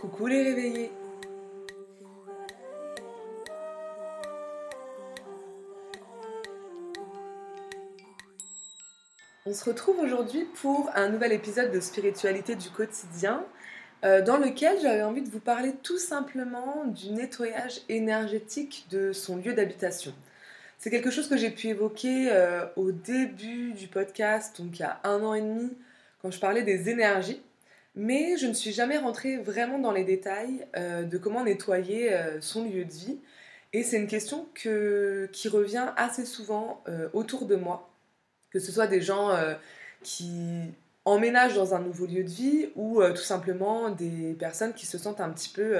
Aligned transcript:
Coucou 0.00 0.26
les 0.26 0.42
réveillés 0.42 0.92
On 9.46 9.54
se 9.54 9.64
retrouve 9.64 10.00
aujourd'hui 10.00 10.44
pour 10.60 10.90
un 10.94 11.08
nouvel 11.08 11.32
épisode 11.32 11.72
de 11.72 11.80
Spiritualité 11.80 12.56
du 12.56 12.68
quotidien 12.68 13.42
euh, 14.04 14.20
dans 14.20 14.36
lequel 14.36 14.78
j'avais 14.82 15.02
envie 15.02 15.22
de 15.22 15.30
vous 15.30 15.40
parler 15.40 15.72
tout 15.82 15.98
simplement 15.98 16.84
du 16.84 17.10
nettoyage 17.10 17.80
énergétique 17.88 18.86
de 18.90 19.12
son 19.12 19.36
lieu 19.36 19.54
d'habitation. 19.54 20.12
C'est 20.76 20.90
quelque 20.90 21.10
chose 21.10 21.28
que 21.28 21.38
j'ai 21.38 21.50
pu 21.50 21.68
évoquer 21.68 22.28
euh, 22.30 22.66
au 22.76 22.92
début 22.92 23.72
du 23.72 23.88
podcast, 23.88 24.60
donc 24.60 24.78
il 24.78 24.82
y 24.82 24.84
a 24.84 25.00
un 25.04 25.22
an 25.22 25.32
et 25.32 25.40
demi, 25.40 25.70
quand 26.20 26.30
je 26.30 26.38
parlais 26.38 26.62
des 26.62 26.90
énergies, 26.90 27.40
mais 27.96 28.36
je 28.36 28.46
ne 28.46 28.52
suis 28.52 28.72
jamais 28.72 28.98
rentrée 28.98 29.38
vraiment 29.38 29.78
dans 29.78 29.92
les 29.92 30.04
détails 30.04 30.66
euh, 30.76 31.02
de 31.02 31.18
comment 31.18 31.44
nettoyer 31.44 32.14
son 32.40 32.64
lieu 32.64 32.84
de 32.84 32.92
vie. 32.92 33.18
Et 33.72 33.82
c'est 33.82 33.96
une 33.96 34.06
question 34.06 34.46
qui 34.54 35.48
revient 35.48 35.88
assez 35.96 36.24
souvent 36.24 36.82
autour 37.12 37.46
de 37.46 37.56
moi, 37.56 37.90
que 38.50 38.58
ce 38.58 38.72
soit 38.72 38.86
des 38.86 39.02
gens 39.02 39.36
qui 40.02 40.30
emménagent 41.04 41.56
dans 41.56 41.74
un 41.74 41.80
nouveau 41.80 42.06
lieu 42.06 42.22
de 42.22 42.28
vie 42.28 42.68
ou 42.76 43.02
tout 43.02 43.16
simplement 43.16 43.90
des 43.90 44.34
personnes 44.38 44.72
qui 44.72 44.86
se 44.86 44.96
sentent 44.96 45.20
un 45.20 45.30
petit 45.30 45.50
peu 45.50 45.76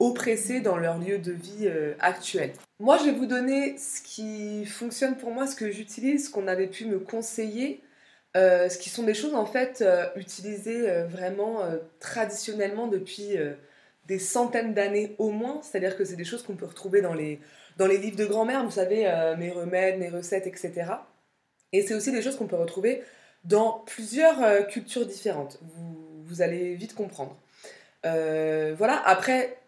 oppressés 0.00 0.60
dans 0.60 0.76
leur 0.76 0.98
lieu 0.98 1.18
de 1.18 1.32
vie 1.32 1.66
euh, 1.66 1.94
actuel. 2.00 2.52
Moi, 2.80 2.98
je 2.98 3.04
vais 3.04 3.12
vous 3.12 3.26
donner 3.26 3.76
ce 3.78 4.00
qui 4.00 4.64
fonctionne 4.64 5.16
pour 5.16 5.32
moi, 5.32 5.46
ce 5.46 5.56
que 5.56 5.70
j'utilise, 5.70 6.26
ce 6.26 6.30
qu'on 6.30 6.46
avait 6.46 6.68
pu 6.68 6.86
me 6.86 6.98
conseiller, 6.98 7.80
euh, 7.82 7.87
ce 8.34 8.78
qui 8.78 8.90
sont 8.90 9.02
des 9.02 9.14
choses 9.14 9.34
en 9.34 9.46
fait 9.46 9.82
euh, 9.82 10.06
utilisées 10.16 10.88
vraiment 11.04 11.62
traditionnellement 12.00 12.86
depuis 12.86 13.36
des 14.06 14.18
centaines 14.18 14.74
d'années 14.74 15.14
au 15.18 15.30
moins. 15.30 15.60
C'est-à-dire 15.62 15.96
que 15.96 16.04
c'est 16.04 16.16
des 16.16 16.24
choses 16.24 16.42
qu'on 16.42 16.56
peut 16.56 16.66
retrouver 16.66 17.00
dans 17.00 17.14
les, 17.14 17.40
dans 17.76 17.86
les 17.86 17.98
livres 17.98 18.16
de 18.16 18.26
grand-mère, 18.26 18.64
vous 18.64 18.70
savez, 18.70 19.04
mes 19.38 19.50
remèdes, 19.50 19.98
mes 19.98 20.08
recettes, 20.08 20.46
etc. 20.46 20.92
Et 21.72 21.82
c'est 21.82 21.94
aussi 21.94 22.12
des 22.12 22.22
choses 22.22 22.36
qu'on 22.36 22.46
peut 22.46 22.56
retrouver 22.56 23.02
dans 23.44 23.82
plusieurs 23.86 24.66
cultures 24.68 25.06
différentes. 25.06 25.58
Vous, 25.62 26.22
vous, 26.24 26.42
allez 26.42 26.74
vite 26.74 26.94
comprendre. 26.94 27.36
voilà, 28.04 29.02
après, 29.04 29.58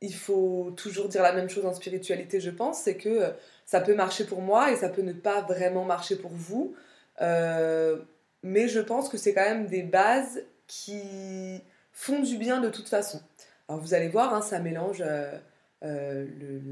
il 0.00 0.14
faut 0.14 0.72
toujours 0.76 1.08
dire 1.08 1.22
la 1.22 1.32
même 1.32 1.48
chose 1.48 1.64
en 1.64 1.74
spiritualité, 1.74 2.40
je 2.40 2.50
pense, 2.50 2.80
c'est 2.80 2.96
que 2.96 3.08
euh, 3.08 3.30
ça 3.64 3.80
peut 3.80 3.94
marcher 3.94 4.24
pour 4.24 4.42
moi 4.42 4.70
et 4.70 4.76
ça 4.76 4.88
peut 4.88 5.02
ne 5.02 5.12
pas 5.12 5.42
vraiment 5.42 5.84
marcher 5.84 6.16
pour 6.16 6.32
vous. 6.32 6.74
Euh, 7.20 7.98
mais 8.42 8.68
je 8.68 8.80
pense 8.80 9.08
que 9.08 9.16
c'est 9.16 9.34
quand 9.34 9.44
même 9.44 9.66
des 9.66 9.82
bases 9.82 10.42
qui 10.66 11.62
font 11.92 12.20
du 12.20 12.36
bien 12.36 12.60
de 12.60 12.68
toute 12.68 12.88
façon. 12.88 13.20
Alors 13.68 13.80
vous 13.80 13.94
allez 13.94 14.08
voir, 14.08 14.34
hein, 14.34 14.42
ça 14.42 14.58
mélange 14.58 15.02
euh, 15.02 16.26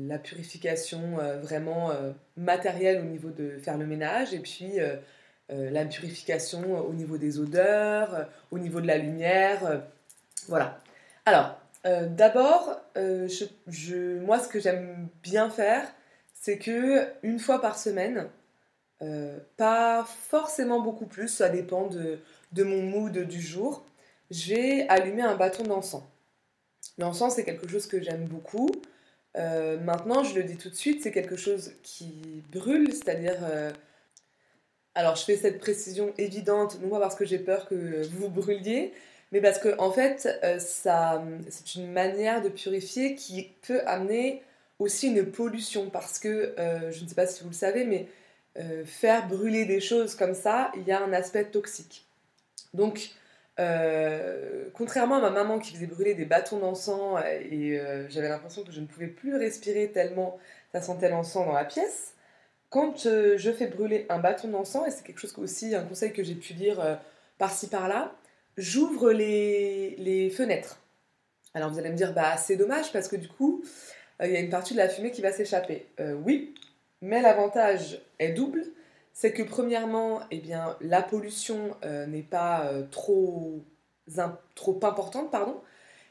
la 0.06 0.19
purification 0.19 1.19
vraiment 1.42 1.91
matérielle 2.37 3.00
au 3.00 3.05
niveau 3.05 3.31
de 3.31 3.59
faire 3.59 3.78
le 3.78 3.87
ménage 3.87 4.34
et 4.34 4.41
puis 4.41 4.78
la 5.48 5.84
purification 5.84 6.78
au 6.87 6.92
niveau 6.92 7.19
des 7.19 7.39
odeurs, 7.39 8.28
au 8.50 8.59
niveau 8.59 8.81
de 8.81 8.87
la 8.87 8.98
lumière. 8.98 9.83
voilà. 10.48 10.81
Alors, 11.27 11.59
euh, 11.87 12.06
d'abord, 12.06 12.81
euh, 12.97 13.28
moi, 14.22 14.39
ce 14.39 14.48
que 14.48 14.59
j'aime 14.59 15.09
bien 15.22 15.50
faire, 15.50 15.87
c'est 16.33 16.59
que 16.59 17.06
une 17.22 17.39
fois 17.39 17.61
par 17.61 17.78
semaine, 17.78 18.28
euh, 19.03 19.39
pas 19.56 20.05
forcément 20.05 20.81
beaucoup 20.81 21.06
plus, 21.06 21.28
ça 21.28 21.48
dépend 21.48 21.89
de, 21.89 22.19
mon 22.62 22.83
mood 22.83 23.17
du 23.17 23.41
jour, 23.41 23.84
je 24.31 24.55
vais 24.55 24.89
allumer 24.89 25.23
un 25.23 25.37
bâton 25.37 25.64
d'encens. 25.64 26.05
L'encens, 26.98 27.34
c'est 27.34 27.45
quelque 27.45 27.69
chose 27.69 27.87
que 27.87 28.00
j'aime 28.03 28.25
beaucoup. 28.27 28.70
maintenant, 29.34 30.22
je 30.22 30.34
le 30.34 30.44
dis 30.44 30.56
tout 30.56 30.71
de 30.71 30.75
suite, 30.75 31.03
c'est 31.03 31.12
quelque 31.12 31.37
chose 31.37 31.72
qui 31.82 32.43
brûle, 32.53 32.93
c'est-à-dire... 32.93 33.38
alors, 34.94 35.16
je 35.16 35.25
fais 35.25 35.37
cette 35.37 35.59
précision 35.59 36.15
évidente, 36.19 36.81
non 36.81 36.91
pas 36.91 37.00
parce 37.00 37.16
que 37.16 37.25
j'ai 37.25 37.38
peur 37.38 37.66
que 37.66 38.03
vous 38.06 38.28
brûliez, 38.28 38.93
mais 39.34 39.41
parce 39.41 39.59
que 39.59 39.76
en 39.81 39.91
fait, 39.91 40.28
euh, 40.44 40.61
ça, 40.61 41.21
c'est 41.50 41.75
une 41.75 41.91
manière 41.91 42.41
de 42.41 42.49
purifier 42.49 43.16
qui 43.16 43.50
peut 43.62 43.81
amener 43.84 44.43
aussi 44.78 45.09
une 45.09 45.26
pollution 45.26 45.91
parce 45.91 46.21
que 46.21 46.55
euh, 46.56 46.93
je 46.93 47.03
ne 47.03 47.09
sais 47.09 47.16
pas 47.16 47.26
si 47.26 47.43
vous 47.43 47.49
le 47.49 47.55
savez, 47.55 47.84
mais 47.84 48.06
euh, 48.59 48.84
faire 48.84 49.26
brûler 49.28 49.65
des 49.65 49.81
choses 49.81 50.15
comme 50.15 50.34
ça, 50.34 50.70
il 50.76 50.84
y 50.84 50.92
a 50.92 51.03
un 51.03 51.12
aspect 51.12 51.44
toxique. 51.44 52.06
Donc, 52.72 53.10
contrairement 54.72 55.16
à 55.16 55.20
ma 55.20 55.31
maman 55.31 55.60
qui 55.60 55.72
faisait 55.72 55.87
brûler 55.87 56.15
des 56.15 56.25
bâtons 56.25 56.59
d'encens 56.59 57.22
et 57.25 57.81
j'avais 58.09 58.28
l'impression 58.28 58.64
que 58.64 58.72
je 58.72 58.81
ne 58.81 58.87
pouvais 58.87 59.06
plus 59.06 59.37
respirer 59.37 59.93
tellement 59.93 60.41
ça 60.72 60.82
sentait 60.82 61.09
l'encens 61.09 61.47
dans 61.47 61.53
la 61.53 61.64
pièce, 61.64 62.14
quand 62.69 62.98
je 63.04 63.53
fais 63.56 63.69
brûler 63.69 64.06
un 64.09 64.19
bâton 64.19 64.48
d'encens, 64.48 64.88
et 64.88 64.91
c'est 64.91 65.04
quelque 65.04 65.20
chose 65.20 65.32
aussi, 65.38 65.72
un 65.72 65.84
conseil 65.84 66.12
que 66.12 66.25
j'ai 66.25 66.34
pu 66.34 66.54
dire 66.54 66.98
par-ci 67.38 67.69
par-là, 67.69 68.12
j'ouvre 68.56 69.12
les, 69.12 70.31
fenêtres. 70.31 70.78
Alors 71.54 71.70
vous 71.70 71.78
allez 71.78 71.91
me 71.91 71.97
dire, 71.97 72.12
bah 72.12 72.37
c'est 72.37 72.56
dommage 72.56 72.93
parce 72.93 73.09
que 73.09 73.16
du 73.16 73.28
coup, 73.28 73.64
euh, 74.20 74.26
il 74.26 74.32
y 74.32 74.37
a 74.37 74.41
une 74.41 74.50
partie 74.50 74.75
de 74.75 74.78
la 74.78 74.88
fumée 74.88 75.12
qui 75.12 75.22
va 75.22 75.32
s'échapper. 75.32 75.87
Euh, 76.00 76.14
oui, 76.14 76.54
mais 77.04 77.22
l'avantage 77.22 78.00
est 78.19 78.32
double. 78.32 78.65
C'est 79.12 79.32
que 79.32 79.44
premièrement, 79.44 80.20
eh 80.32 80.38
bien, 80.38 80.76
la 80.81 81.00
pollution 81.00 81.76
euh, 81.84 82.06
n'est 82.06 82.22
pas 82.22 82.69
trop, 82.91 83.62
trop 84.56 84.81
importante, 84.82 85.31
pardon, 85.31 85.60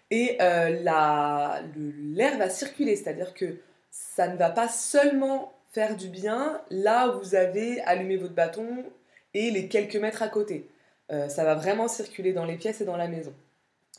et 0.09 0.37
l'air 0.39 2.37
va 2.37 2.49
circuler, 2.49 2.95
c'est-à-dire 2.95 3.33
que 3.33 3.57
ça 3.91 4.27
ne 4.27 4.37
va 4.37 4.49
pas 4.49 4.69
seulement 4.69 5.53
faire 5.73 5.97
du 5.97 6.07
bien 6.07 6.61
là 6.69 7.09
où 7.09 7.19
vous 7.19 7.35
avez 7.35 7.81
allumé 7.81 8.15
votre 8.15 8.33
bâton 8.33 8.85
et 9.33 9.51
les 9.51 9.67
quelques 9.67 9.95
mètres 9.95 10.21
à 10.21 10.27
côté. 10.29 10.69
Euh, 11.11 11.27
ça 11.29 11.43
va 11.43 11.55
vraiment 11.55 11.87
circuler 11.87 12.31
dans 12.31 12.45
les 12.45 12.55
pièces 12.55 12.81
et 12.81 12.85
dans 12.85 12.95
la 12.95 13.07
maison. 13.07 13.33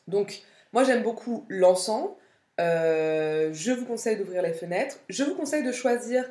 Donc, 0.09 0.43
moi 0.73 0.85
j'aime 0.85 1.03
beaucoup 1.03 1.45
l'encens. 1.49 2.11
Euh, 2.61 3.51
je 3.53 3.73
vous 3.73 3.85
conseille 3.85 4.17
d'ouvrir 4.17 4.43
les 4.43 4.53
fenêtres. 4.53 4.99
Je 5.09 5.25
vous 5.25 5.35
conseille 5.35 5.65
de 5.65 5.73
choisir 5.73 6.25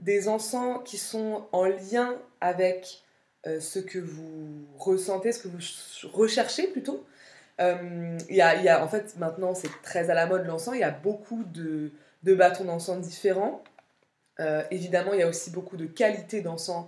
des 0.00 0.28
encens 0.28 0.80
qui 0.84 0.98
sont 0.98 1.46
en 1.52 1.64
lien 1.64 2.16
avec 2.40 3.02
euh, 3.46 3.60
ce 3.60 3.78
que 3.78 3.98
vous 3.98 4.66
ressentez, 4.76 5.32
ce 5.32 5.42
que 5.42 5.48
vous 5.48 6.10
recherchez 6.12 6.66
plutôt. 6.66 7.04
Il 7.60 8.36
y, 8.36 8.40
a, 8.40 8.82
en 8.82 8.88
fait, 8.88 9.18
maintenant 9.18 9.54
c'est 9.54 9.70
très 9.82 10.08
à 10.08 10.14
la 10.14 10.24
mode 10.24 10.46
l'encens, 10.46 10.74
il 10.74 10.80
y 10.80 10.82
a 10.82 10.90
beaucoup 10.90 11.44
de, 11.44 11.90
de 12.22 12.34
bâtons 12.34 12.64
d'encens 12.64 13.06
différents. 13.06 13.62
évidemment, 14.70 15.12
il 15.12 15.20
y 15.20 15.22
a 15.22 15.28
aussi 15.28 15.50
beaucoup 15.50 15.76
de 15.76 15.84
qualités 15.84 16.40
d'encens 16.40 16.86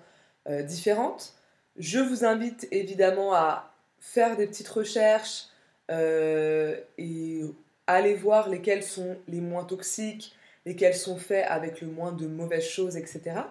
différentes. 0.65 1.35
Je 1.77 1.99
vous 1.99 2.25
invite 2.25 2.69
évidemment 2.71 3.35
à 3.35 3.73
faire 4.03 4.37
des 4.37 4.47
petites 4.47 4.69
recherches 4.69 5.49
euh, 5.91 6.77
et 6.99 7.43
aller 7.87 8.15
voir 8.15 8.49
lesquels 8.49 8.83
sont 8.83 9.17
les 9.29 9.41
moins 9.41 9.65
toxiques, 9.65 10.35
lesquels 10.67 10.95
sont 10.95 11.17
faits 11.17 11.45
avec 11.49 11.81
le 11.81 11.89
moins 11.89 12.13
de 12.13 12.27
mauvaises 12.27 12.67
choses, 12.67 12.97
etc. 12.97 13.43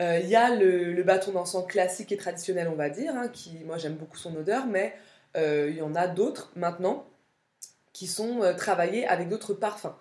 Euh, 0.00 0.18
il 0.22 0.28
y 0.28 0.36
a 0.36 0.54
le, 0.54 1.02
bâton 1.02 1.32
d'encens 1.32 1.66
classique 1.66 2.12
et 2.12 2.16
traditionnel, 2.16 2.68
on 2.68 2.74
va 2.74 2.90
dire, 2.90 3.14
hein, 3.14 3.28
qui, 3.28 3.58
moi 3.64 3.78
j'aime 3.78 3.94
beaucoup 3.94 4.16
son 4.16 4.34
odeur, 4.36 4.66
mais 4.66 4.94
euh, 5.36 5.68
il 5.70 5.76
y 5.76 5.82
en 5.82 5.94
a 5.94 6.06
d'autres 6.08 6.52
maintenant 6.56 7.06
qui 7.92 8.06
sont 8.08 8.40
travaillés 8.56 9.06
avec 9.06 9.28
d'autres 9.28 9.54
parfums. 9.54 9.94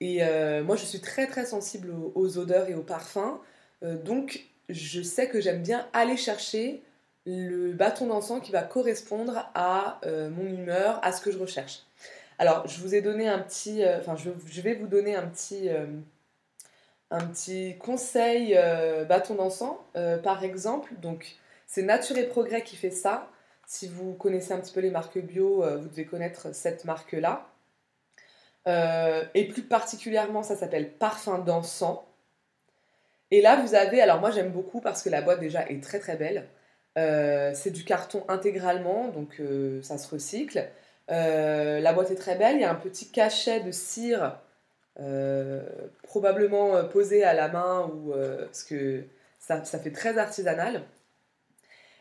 Et 0.00 0.20
moi 0.62 0.76
je 0.76 0.84
suis 0.84 1.00
très 1.00 1.26
très 1.26 1.44
sensible 1.44 1.92
aux 2.14 2.38
odeurs 2.38 2.68
et 2.68 2.74
aux 2.74 2.82
parfums, 2.82 3.38
donc 3.82 4.46
je 4.68 5.02
sais 5.02 5.28
que 5.28 5.40
j'aime 5.40 5.62
bien 5.62 5.86
aller 5.92 6.16
chercher 6.16 6.82
le 7.26 7.72
bâton 7.72 8.06
d'encens 8.06 8.42
qui 8.42 8.52
va 8.52 8.62
correspondre 8.62 9.50
à 9.54 10.00
euh, 10.04 10.28
mon 10.30 10.44
humeur, 10.44 11.00
à 11.02 11.12
ce 11.12 11.20
que 11.22 11.30
je 11.30 11.38
recherche. 11.38 11.82
Alors, 12.38 12.66
je 12.66 12.80
vous 12.80 12.94
ai 12.94 13.00
donné 13.00 13.28
un 13.28 13.38
petit, 13.38 13.84
euh, 13.84 13.98
enfin, 14.00 14.16
je, 14.16 14.60
vais 14.60 14.74
vous 14.74 14.86
donner 14.86 15.14
un 15.14 15.26
petit, 15.26 15.68
euh, 15.68 15.86
conseil 17.78 18.58
bâton 19.08 19.34
d'encens, 19.36 19.76
par 20.22 20.42
exemple. 20.42 20.94
Donc, 21.00 21.36
c'est 21.66 21.82
Nature 21.82 22.18
et 22.18 22.26
Progrès 22.26 22.62
qui 22.62 22.76
fait 22.76 22.90
ça. 22.90 23.28
Si 23.66 23.88
vous 23.88 24.14
connaissez 24.14 24.52
un 24.52 24.60
petit 24.60 24.72
peu 24.72 24.80
les 24.80 24.90
marques 24.90 25.18
bio, 25.18 25.64
vous 25.78 25.88
devez 25.88 26.04
connaître 26.06 26.54
cette 26.54 26.84
marque-là. 26.84 27.46
et 28.66 29.48
plus 29.48 29.62
particulièrement, 29.62 30.42
ça 30.42 30.56
s'appelle 30.56 30.92
Parfum 30.92 31.38
d'encens. 31.38 32.00
Et 33.30 33.40
là, 33.40 33.56
vous 33.56 33.74
avez, 33.74 34.00
alors 34.00 34.20
moi 34.20 34.30
j'aime 34.30 34.50
beaucoup 34.50 34.80
parce 34.80 35.02
que 35.02 35.08
la 35.08 35.22
boîte 35.22 35.40
déjà 35.40 35.68
est 35.68 35.82
très 35.82 35.98
très 35.98 36.16
belle. 36.16 36.48
Euh, 36.96 37.50
c'est 37.54 37.72
du 37.72 37.84
carton 37.84 38.24
intégralement, 38.28 39.08
donc 39.08 39.40
euh, 39.40 39.82
ça 39.82 39.98
se 39.98 40.08
recycle. 40.08 40.68
Euh, 41.10 41.80
la 41.80 41.92
boîte 41.92 42.10
est 42.10 42.16
très 42.16 42.36
belle, 42.36 42.56
il 42.56 42.62
y 42.62 42.64
a 42.64 42.70
un 42.70 42.76
petit 42.76 43.10
cachet 43.10 43.60
de 43.60 43.70
cire 43.70 44.38
probablement 46.04 46.84
posé 46.84 47.24
à 47.24 47.34
la 47.34 47.48
main 47.48 47.90
ou 47.92 48.12
parce 48.12 48.62
que 48.62 49.02
ça, 49.40 49.60
fait 49.64 49.90
très 49.90 50.18
artisanal. 50.18 50.82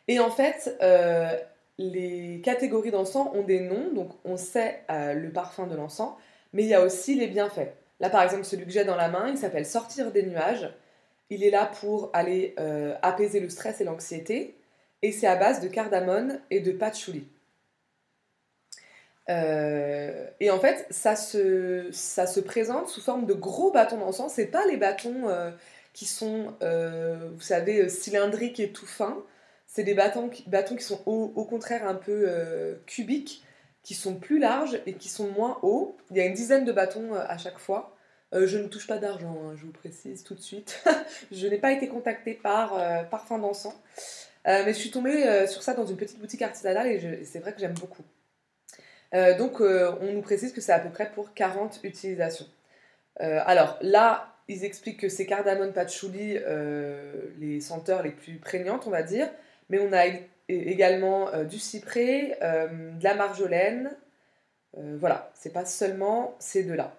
Et 0.08 0.20
en 0.20 0.30
fait, 0.30 0.78
les 1.78 2.42
catégories 2.44 2.92
d'encens 2.92 3.30
ont 3.34 3.44
des 3.44 3.60
noms, 3.60 3.92
donc 3.94 4.12
on 4.26 4.38
sait 4.38 4.84
euh, 4.92 5.14
le 5.14 5.32
parfum 5.32 5.68
de 5.68 5.76
l'encens, 5.76 6.14
mais 6.54 6.64
il 6.64 6.70
y 6.70 6.76
a 6.76 6.82
aussi 6.82 7.16
les 7.16 7.28
bienfaits. 7.28 7.74
Là, 8.00 8.10
par 8.10 8.22
exemple, 8.22 8.44
celui 8.44 8.66
que 8.66 8.72
j'ai 8.72 8.86
dans 8.86 8.96
la 8.96 9.10
main, 9.10 9.30
il 9.30 9.38
s'appelle 9.38 9.66
Sortir 9.66 10.12
des 10.12 10.24
nuages. 10.24 10.72
Il 11.30 11.44
est 11.44 11.50
là 11.50 11.66
pour 11.66 12.10
aller 12.14 12.54
euh, 12.60 12.96
apaiser 13.02 13.40
le 13.40 13.50
stress 13.50 13.82
et 13.82 13.86
l'anxiété, 13.86 14.56
et 15.02 15.12
c'est 15.12 15.28
à 15.28 15.36
base 15.36 15.62
de 15.62 15.68
cardamone 15.68 16.40
et 16.52 16.60
de 16.60 16.72
patchouli. 16.72 17.28
Euh, 19.30 20.28
et 20.40 20.52
en 20.52 20.60
fait, 20.60 20.86
ça 20.90 21.16
se, 21.16 21.88
ça 21.92 22.28
se 22.28 22.40
présente 22.40 22.90
sous 22.90 23.02
forme 23.02 23.26
de 23.26 23.34
gros 23.34 23.72
bâtons 23.72 23.98
d'encens. 23.98 24.34
C'est 24.34 24.48
pas 24.48 24.66
les 24.66 24.78
bâtons 24.78 25.28
qui 25.94 26.06
sont, 26.06 26.54
vous 26.62 27.42
savez, 27.42 27.90
cylindriques 27.90 28.60
et 28.60 28.72
tout 28.72 28.86
fins. 28.86 29.24
C'est 29.74 29.84
des 29.84 29.96
bâtons 29.96 30.30
bâtons 30.46 30.76
qui 30.76 30.84
sont 30.84 31.02
au, 31.08 31.46
contraire 31.46 31.88
un 31.88 31.96
peu 31.96 32.26
euh, 32.28 32.76
cubiques, 32.86 33.44
qui 33.82 33.96
sont 33.96 34.14
plus 34.14 34.38
larges 34.38 34.80
et 34.86 34.94
qui 34.94 35.10
sont 35.10 35.28
moins 35.32 35.58
hauts. 35.64 35.98
Il 36.12 36.18
y 36.18 36.22
a 36.22 36.26
une 36.26 36.36
dizaine 36.36 36.64
de 36.64 36.72
bâtons 36.72 37.16
euh, 37.16 37.26
à 37.28 37.40
chaque 37.40 37.58
fois. 37.58 37.98
Euh, 38.36 38.46
je 38.46 38.60
ne 38.60 38.68
touche 38.68 38.86
pas 38.86 39.00
d'argent, 39.00 39.36
hein, 39.44 39.56
je 39.56 39.66
vous 39.66 39.72
précise 39.72 40.24
tout 40.24 40.36
de 40.36 40.42
suite. 40.42 40.84
je 41.32 41.48
n'ai 41.48 41.58
pas 41.58 41.72
été 41.72 41.88
contactée 41.88 42.36
par 42.36 43.10
Parfum 43.10 43.40
d'encens. 43.40 43.74
mais 44.46 44.74
je 44.74 44.78
suis 44.78 44.92
tombée 44.92 45.48
sur 45.48 45.64
ça 45.64 45.74
dans 45.74 45.88
une 45.88 45.98
petite 45.98 46.20
boutique 46.20 46.44
artisanale 46.44 46.86
et, 46.86 47.26
c'est 47.26 47.40
vrai 47.40 47.52
que 47.52 47.60
j'aime 47.60 47.74
beaucoup. 47.74 48.04
Donc 49.38 49.62
on 49.62 50.12
nous 50.12 50.22
précise 50.22 50.54
que 50.54 50.62
c'est 50.62 50.72
à 50.72 50.80
peu 50.80 50.90
près 50.90 51.12
pour 51.12 51.34
40 51.34 51.80
utilisations. 51.84 52.48
alors 53.20 53.78
là, 53.82 54.36
ils 54.48 54.66
expliquent 54.66 55.00
que 55.00 55.10
c'est 55.10 55.26
cardamone 55.26 55.72
patchouli, 55.72 56.40
les 57.40 57.62
senteurs 57.62 58.02
les 58.02 58.12
plus 58.12 58.38
prégnantes, 58.38 58.88
on 58.88 58.90
va 58.90 59.04
dire 59.04 59.30
mais 59.70 59.80
on 59.80 59.94
a 59.94 60.06
également 60.50 61.30
euh, 61.30 61.44
du 61.44 61.60
cyprès, 61.60 62.38
euh, 62.42 62.92
de 62.92 63.04
la 63.04 63.16
marjolaine. 63.16 63.92
Euh, 64.78 64.98
voilà, 65.00 65.32
c'est 65.34 65.54
pas 65.54 65.66
seulement 65.66 66.36
ces 66.40 66.64
deux-là. 66.64 66.96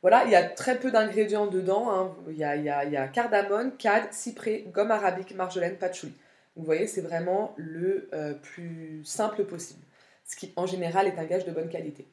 Voilà, 0.00 0.24
il 0.24 0.30
y 0.30 0.36
a 0.36 0.44
très 0.44 0.78
peu 0.78 0.90
d'ingrédients 0.90 1.46
dedans. 1.46 1.90
Hein. 1.90 2.16
Il, 2.28 2.36
y 2.36 2.44
a, 2.44 3.08
cardamone, 3.08 3.76
cad, 3.76 4.04
cyprès, 4.12 4.64
gomme 4.68 4.92
arabique, 4.92 5.34
marjolaine, 5.34 5.76
patchouli. 5.76 6.14
Vous 6.56 6.64
voyez, 6.64 6.86
c'est 6.86 7.00
vraiment 7.00 7.54
le 7.56 8.08
plus 8.42 9.02
simple 9.04 9.44
possible, 9.44 9.82
ce 10.28 10.36
qui 10.36 10.52
en 10.54 10.66
général 10.66 11.08
est 11.08 11.18
un 11.18 11.24
gage 11.24 11.44
de 11.44 11.50
bonne 11.50 11.68
qualité. 11.68 12.06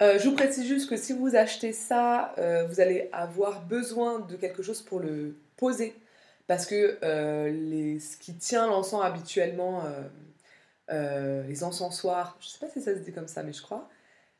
je 0.00 0.28
vous 0.28 0.36
précise 0.36 0.64
juste 0.64 0.88
que 0.88 0.96
si 0.96 1.12
vous 1.12 1.34
achetez 1.34 1.72
ça, 1.72 2.34
vous 2.68 2.80
allez 2.80 3.08
avoir 3.12 3.62
besoin 3.62 4.20
de 4.20 4.36
quelque 4.36 4.62
chose 4.62 4.82
pour 4.82 5.00
le 5.00 5.34
poser 5.56 5.96
parce 6.48 6.64
que 6.64 6.98
euh, 7.04 8.00
ce 8.00 8.16
qui 8.16 8.34
tient 8.34 8.66
l'encens 8.66 9.04
habituellement, 9.04 9.84
euh, 9.84 10.02
euh, 10.90 11.42
les 11.46 11.62
encensoirs, 11.62 12.36
je 12.40 12.46
ne 12.46 12.50
sais 12.50 12.58
pas 12.58 12.68
si 12.72 12.80
ça 12.80 12.94
se 12.94 13.00
dit 13.00 13.12
comme 13.12 13.28
ça, 13.28 13.42
mais 13.42 13.52
je 13.52 13.62
crois, 13.62 13.88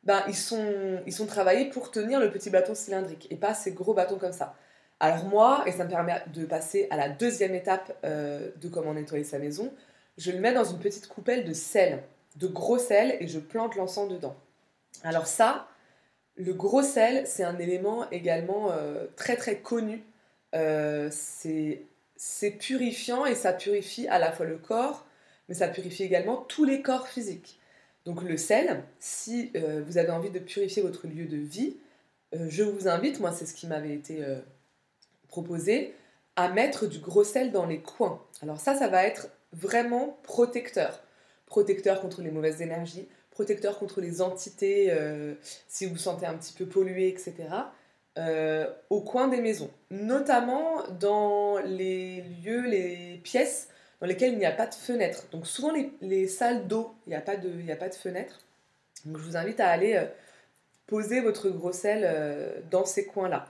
ben, 0.04 0.24
ils, 0.26 0.34
sont, 0.34 1.00
ils 1.06 1.12
sont 1.12 1.26
travaillés 1.26 1.66
pour 1.68 1.90
tenir 1.90 2.18
le 2.18 2.30
petit 2.32 2.48
bâton 2.48 2.74
cylindrique 2.74 3.28
et 3.30 3.36
pas 3.36 3.52
ces 3.52 3.72
gros 3.72 3.92
bâtons 3.92 4.16
comme 4.16 4.32
ça. 4.32 4.56
Alors 5.00 5.26
moi, 5.26 5.62
et 5.66 5.72
ça 5.72 5.84
me 5.84 5.90
permet 5.90 6.22
de 6.34 6.46
passer 6.46 6.88
à 6.90 6.96
la 6.96 7.10
deuxième 7.10 7.54
étape 7.54 7.94
de 8.02 8.68
comment 8.68 8.94
nettoyer 8.94 9.22
sa 9.22 9.38
maison, 9.38 9.72
je 10.16 10.32
le 10.32 10.40
mets 10.40 10.52
dans 10.52 10.64
une 10.64 10.78
petite 10.78 11.06
coupelle 11.06 11.44
de 11.44 11.52
sel, 11.52 12.02
de 12.38 12.46
gros 12.46 12.78
sel, 12.78 13.16
et 13.20 13.28
je 13.28 13.38
plante 13.38 13.76
l'encens 13.76 14.08
dedans. 14.08 14.36
Alors 15.02 15.26
ça, 15.26 15.68
le 16.36 16.54
gros 16.54 16.82
sel, 16.82 17.26
c'est 17.26 17.44
un 17.44 17.58
élément 17.58 18.08
également 18.10 18.72
très 19.16 19.36
très 19.36 19.58
connu. 19.58 20.02
c'est 20.52 21.82
c'est 22.18 22.50
purifiant 22.50 23.24
et 23.24 23.36
ça 23.36 23.52
purifie 23.52 24.08
à 24.08 24.18
la 24.18 24.32
fois 24.32 24.44
le 24.44 24.58
corps, 24.58 25.06
mais 25.48 25.54
ça 25.54 25.68
purifie 25.68 26.02
également 26.02 26.36
tous 26.36 26.64
les 26.64 26.82
corps 26.82 27.08
physiques. 27.08 27.60
Donc 28.04 28.22
le 28.22 28.36
sel, 28.36 28.82
si 28.98 29.52
euh, 29.54 29.82
vous 29.86 29.98
avez 29.98 30.10
envie 30.10 30.30
de 30.30 30.40
purifier 30.40 30.82
votre 30.82 31.06
lieu 31.06 31.26
de 31.26 31.36
vie, 31.36 31.76
euh, 32.34 32.46
je 32.50 32.64
vous 32.64 32.88
invite, 32.88 33.20
moi 33.20 33.32
c'est 33.32 33.46
ce 33.46 33.54
qui 33.54 33.68
m'avait 33.68 33.94
été 33.94 34.24
euh, 34.24 34.40
proposé, 35.28 35.94
à 36.34 36.48
mettre 36.48 36.86
du 36.86 36.98
gros 36.98 37.24
sel 37.24 37.52
dans 37.52 37.66
les 37.66 37.80
coins. 37.80 38.20
Alors 38.42 38.58
ça, 38.58 38.74
ça 38.74 38.88
va 38.88 39.04
être 39.04 39.28
vraiment 39.52 40.18
protecteur. 40.24 41.00
Protecteur 41.48 42.00
contre 42.00 42.22
les 42.22 42.30
mauvaises 42.30 42.62
énergies, 42.62 43.08
protecteur 43.30 43.78
contre 43.78 44.00
les 44.00 44.20
entités 44.20 44.92
si 45.66 45.86
vous 45.86 45.92
vous 45.92 45.98
sentez 45.98 46.26
un 46.26 46.34
petit 46.34 46.52
peu 46.52 46.66
pollué, 46.66 47.08
etc. 47.08 47.48
Euh, 48.18 48.66
au 48.90 49.00
coin 49.00 49.28
des 49.28 49.40
maisons, 49.40 49.70
notamment 49.92 50.82
dans 50.98 51.58
les 51.58 52.22
lieux, 52.42 52.62
les 52.62 53.20
pièces 53.22 53.68
dans 54.00 54.08
lesquelles 54.08 54.32
il 54.32 54.38
n'y 54.38 54.46
a 54.46 54.50
pas 54.50 54.66
de 54.66 54.74
fenêtre. 54.74 55.26
Donc 55.30 55.46
souvent 55.46 55.72
les, 56.00 56.26
salles 56.26 56.66
d'eau, 56.66 56.96
il 57.06 57.10
n'y 57.10 57.14
a, 57.14 57.20
pas 57.20 57.36
de, 57.36 57.48
a 57.70 57.76
pas 57.76 57.88
de 57.88 57.94
fenêtre. 57.94 58.40
Donc 59.04 59.18
je 59.18 59.22
vous 59.22 59.36
invite 59.36 59.60
à 59.60 59.68
aller 59.68 59.94
euh, 59.94 60.06
poser 60.88 61.20
votre 61.20 61.48
gros 61.48 61.70
sel 61.70 62.02
euh, 62.04 62.58
dans 62.72 62.84
ces 62.84 63.06
coins-là. 63.06 63.46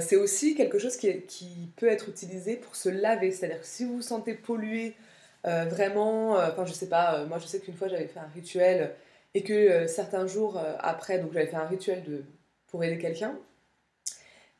c'est 0.00 0.16
aussi 0.16 0.56
quelque 0.56 0.80
chose 0.80 0.96
qui, 0.96 1.20
qui, 1.22 1.70
peut 1.76 1.88
être 1.88 2.08
utilisé 2.08 2.56
pour 2.56 2.74
se 2.74 2.88
laver. 2.88 3.30
C'est-à-dire 3.30 3.60
que 3.60 3.66
si 3.66 3.84
vous 3.84 3.96
vous 3.96 4.02
sentez 4.02 4.34
pollué, 4.34 4.96
vraiment, 5.44 6.32
enfin 6.36 6.64
je 6.64 6.72
sais 6.72 6.88
pas, 6.88 7.24
moi 7.24 7.38
je 7.38 7.46
sais 7.46 7.60
qu'une 7.60 7.74
fois 7.74 7.88
j'avais 7.88 8.06
fait 8.06 8.20
un 8.20 8.30
rituel 8.34 8.94
et 9.34 9.42
que 9.42 9.86
certains 9.86 10.26
jours 10.26 10.60
après, 10.78 11.18
donc 11.18 11.32
j'avais 11.32 11.46
fait 11.46 11.56
un 11.56 11.66
rituel 11.66 12.24
pour 12.68 12.84
aider 12.84 12.98
quelqu'un, 12.98 13.36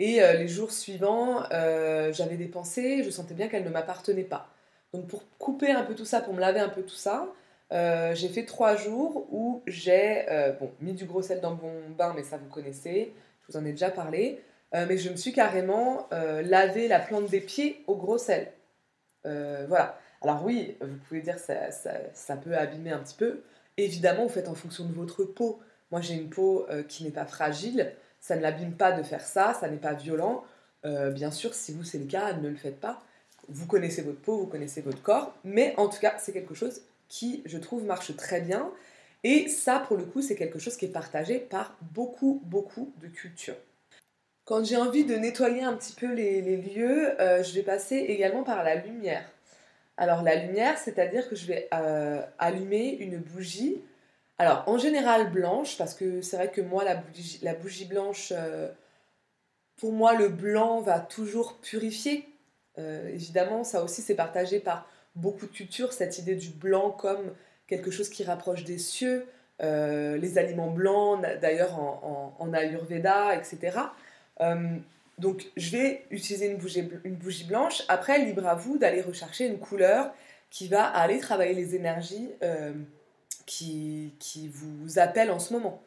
et 0.03 0.21
euh, 0.21 0.33
les 0.33 0.49
jours 0.49 0.73
suivants, 0.73 1.45
euh, 1.53 2.13
j'avais 2.13 2.37
des 2.37 2.49
pensées, 2.49 3.05
je 3.05 3.11
sentais 3.11 3.35
bien 3.35 3.47
qu'elles 3.47 3.63
ne 3.63 3.71
m'appartenaient 3.71 4.25
pas. 4.25 4.49
Donc 4.93 5.07
pour 5.07 5.23
couper 5.39 5.71
un 5.71 5.85
peu 5.85 5.95
tout 5.95 6.05
ça, 6.05 6.21
pour 6.21 6.35
me 6.35 6.41
laver 6.41 6.59
un 6.59 6.69
peu 6.69 6.83
tout 6.83 6.97
ça, 6.97 7.29
euh, 7.73 8.13
j'ai 8.13 8.29
fait 8.29 8.45
trois 8.45 8.75
jours 8.75 9.29
où 9.31 9.63
j'ai 9.69 10.27
bon, 10.59 10.73
mis 10.81 10.93
du 10.93 11.05
gros 11.05 11.23
sel 11.23 11.41
dans 11.41 11.55
mon 11.55 11.89
bain, 11.97 12.15
mais 12.17 12.25
ça 12.25 12.37
vous 12.37 12.49
connaissez, 12.49 13.15
je 13.43 13.53
vous 13.53 13.59
en 13.59 13.65
ai 13.65 13.71
déjà 13.71 13.91
parlé. 13.91 14.43
mais 14.73 14.99
je 14.99 15.09
me 15.09 15.15
suis 15.17 15.33
carrément 15.33 16.09
lavé 16.11 16.89
la 16.89 16.99
plante 16.99 17.31
des 17.31 17.41
pieds 17.41 17.85
au 17.87 17.95
gros 17.95 18.19
sel. 18.19 18.51
voilà. 19.23 19.99
Alors 20.23 20.45
oui, 20.45 20.77
vous 20.81 20.97
pouvez 21.09 21.21
dire 21.21 21.39
ça, 21.39 21.71
ça, 21.71 22.37
peut 22.37 22.57
abîmer 22.57 22.91
un 22.91 22.99
petit 22.99 23.17
peu. 23.17 23.43
Évidemment, 23.77 24.25
vous 24.25 24.33
faites 24.33 24.49
en 24.49 24.55
fonction 24.55 24.85
de 24.85 24.93
votre 24.93 25.25
peau. 25.25 25.61
Moi, 25.91 26.01
j'ai 26.01 26.15
une 26.15 26.31
peau 26.31 26.67
qui 26.89 27.05
n'est 27.05 27.11
pas 27.11 27.27
fragile 27.27 27.93
ça 28.23 28.37
ne 28.37 28.41
l'abîme 28.41 28.73
pas 28.73 28.93
de 28.93 29.03
faire 29.03 29.21
ça, 29.21 29.53
ça 29.61 29.69
n'est 29.69 29.77
pas 29.77 29.93
violent. 29.93 30.45
Euh, 30.87 31.11
bien 31.11 31.31
sûr, 31.31 31.53
si 31.53 31.73
vous 31.73 31.85
c'est 31.85 31.99
le 31.99 32.07
cas, 32.07 32.33
ne 32.33 32.49
le 32.49 32.57
faites 32.57 32.81
pas. 32.81 33.03
Vous 33.49 33.67
connaissez 33.67 34.01
votre 34.01 34.21
peau, 34.21 34.39
vous 34.39 34.47
connaissez 34.47 34.81
votre 34.81 35.03
corps, 35.03 35.35
mais 35.45 35.75
en 35.77 35.89
tout 35.89 35.99
cas, 35.99 36.15
c'est 36.19 36.33
quelque 36.33 36.55
chose 36.55 36.83
qui, 37.09 37.43
je 37.45 37.59
trouve, 37.59 37.85
marche 37.85 38.17
très 38.17 38.41
bien. 38.41 38.71
Et 39.25 39.49
ça, 39.49 39.81
pour 39.81 39.97
le 39.97 40.05
coup, 40.05 40.23
c'est 40.23 40.37
quelque 40.37 40.61
chose 40.61 40.77
qui 40.77 40.85
est 40.85 40.93
partagé 40.93 41.39
par 41.39 41.77
beaucoup, 41.93 42.41
beaucoup 42.45 42.93
de 43.03 43.09
cultures. 43.09 43.57
Quand 44.45 44.65
j'ai 44.65 44.77
envie 44.77 45.05
de 45.05 45.17
nettoyer 45.17 45.63
un 45.63 45.75
petit 45.75 45.93
peu 45.93 46.13
les, 46.13 46.41
lieux, 46.57 47.21
euh, 47.21 47.43
je 47.43 47.53
vais 47.55 47.63
passer 47.63 47.97
également 47.97 48.45
par 48.45 48.63
la 48.63 48.77
lumière. 48.77 49.29
Alors 49.97 50.23
la 50.23 50.37
lumière, 50.37 50.79
c'est-à-dire 50.79 51.29
que 51.29 51.37
je 51.37 51.47
vais 51.47 51.69
euh, 51.75 52.23
allumer 52.39 52.97
une 52.99 53.19
bougie 53.19 53.83
alors, 54.39 54.65
en 54.67 54.77
général 54.77 55.31
blanche, 55.31 55.79
parce 55.79 55.95
que 55.95 56.21
c'est 56.21 56.37
vrai 56.37 56.51
que 56.51 56.61
moi, 56.61 56.83
la 56.83 56.97
bougie, 56.97 57.39
la 57.43 57.55
bougie 57.55 57.85
blanche, 57.85 58.33
euh, 58.35 58.69
pour 59.77 59.93
moi, 59.93 60.15
le 60.15 60.31
blanc 60.31 60.81
va 60.81 60.99
toujours 60.99 61.59
purifier. 61.59 62.29
Euh, 62.77 63.09
évidemment, 63.11 63.63
ça 63.63 63.85
aussi, 63.85 64.03
c'est 64.03 64.17
partagé 64.17 64.59
par 64.59 64.89
beaucoup 65.15 65.47
de 65.47 65.53
cultures, 65.53 65.93
cette 65.93 66.19
idée 66.19 66.35
du 66.35 66.49
blanc 66.49 66.91
comme 66.91 67.35
quelque 67.69 67.93
chose 67.93 68.09
qui 68.09 68.25
rapproche 68.25 68.65
des 68.65 68.79
cieux, 68.79 69.29
les 69.61 70.39
aliments 70.39 70.73
blancs, 70.73 71.25
d'ailleurs 71.41 71.79
en, 71.79 72.35
en, 72.37 72.53
Ayurveda, 72.53 73.37
etc. 73.37 73.79
donc, 75.23 75.47
je 75.57 75.71
vais 75.71 76.05
utiliser 76.11 76.47
une 76.47 77.17
bougie, 77.17 77.45
blanche. 77.45 77.83
Après, 77.89 78.19
libre 78.19 78.47
à 78.47 78.55
vous 78.55 78.77
d'aller 78.77 79.01
rechercher 79.01 79.47
une 79.47 79.59
couleur 79.59 80.13
qui 80.51 80.69
va 80.69 80.85
aller 80.85 81.19
travailler 81.21 81.55
les 81.55 81.75
énergies 81.75 82.29
qui, 83.47 84.15
qui 84.19 84.49
vous 84.49 84.99
appelle 84.99 85.31
en 85.31 85.39
ce 85.39 85.53
moment. 85.53 85.83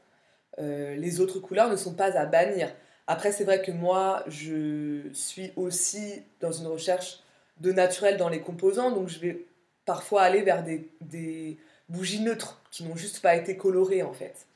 Euh, 0.60 0.96
les 0.96 1.20
autres 1.20 1.40
couleurs 1.40 1.70
ne 1.70 1.76
sont 1.76 1.94
pas 1.94 2.18
à 2.18 2.26
bannir. 2.26 2.74
Après, 3.08 3.32
c'est 3.32 3.44
vrai 3.44 3.62
que 3.62 3.72
moi, 3.72 4.24
je 4.28 5.02
suis 5.14 5.52
aussi 5.56 6.24
dans 6.40 6.52
une 6.52 6.68
recherche 6.68 7.20
de 7.60 7.72
naturel 7.72 8.18
dans 8.18 8.30
les 8.30 8.42
composants, 8.42 8.92
donc 8.92 9.10
je 9.10 9.20
vais 9.20 9.46
parfois 9.86 10.24
aller 10.24 10.42
vers 10.42 10.64
des, 10.64 10.90
des 11.02 11.58
bougies 11.90 12.22
neutres 12.22 12.62
qui 12.72 12.84
n'ont 12.84 12.96
juste 12.96 13.22
pas 13.22 13.36
été 13.36 13.56
colorées 13.56 14.02
en 14.02 14.14
fait. 14.14 14.48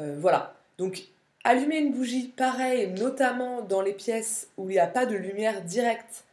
Euh, 0.00 0.16
voilà. 0.18 0.54
Donc, 0.78 1.04
allumer 1.46 1.78
une 1.78 1.92
bougie, 1.92 2.28
pareil, 2.28 2.88
notamment 2.88 3.62
dans 3.62 3.80
les 3.80 3.92
pièces 3.92 4.48
où 4.56 4.68
il 4.68 4.72
n'y 4.74 4.78
a 4.78 4.86
pas 4.86 5.06
de 5.06 5.14
lumière 5.14 5.62
directe. 5.62 6.24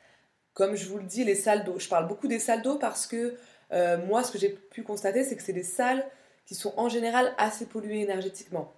Comme 0.53 0.75
je 0.75 0.89
vous 0.89 0.97
le 0.97 1.03
dis, 1.03 1.23
les 1.23 1.35
salles 1.35 1.63
d'eau. 1.63 1.77
Je 1.77 1.87
parle 1.87 2.07
beaucoup 2.07 2.27
des 2.27 2.39
salles 2.39 2.63
d'eau 2.63 2.77
parce 2.77 3.05
que 3.05 3.35
euh, 3.71 3.97
moi, 4.05 4.23
ce 4.23 4.31
que 4.31 4.39
j'ai 4.39 4.49
pu 4.49 4.83
constater, 4.83 5.23
c'est 5.23 5.35
que 5.35 5.43
c'est 5.43 5.53
des 5.53 5.63
salles 5.63 6.05
qui 6.45 6.55
sont 6.55 6.73
en 6.77 6.89
général 6.89 7.33
assez 7.37 7.65
polluées 7.65 8.01
énergétiquement. 8.01 8.73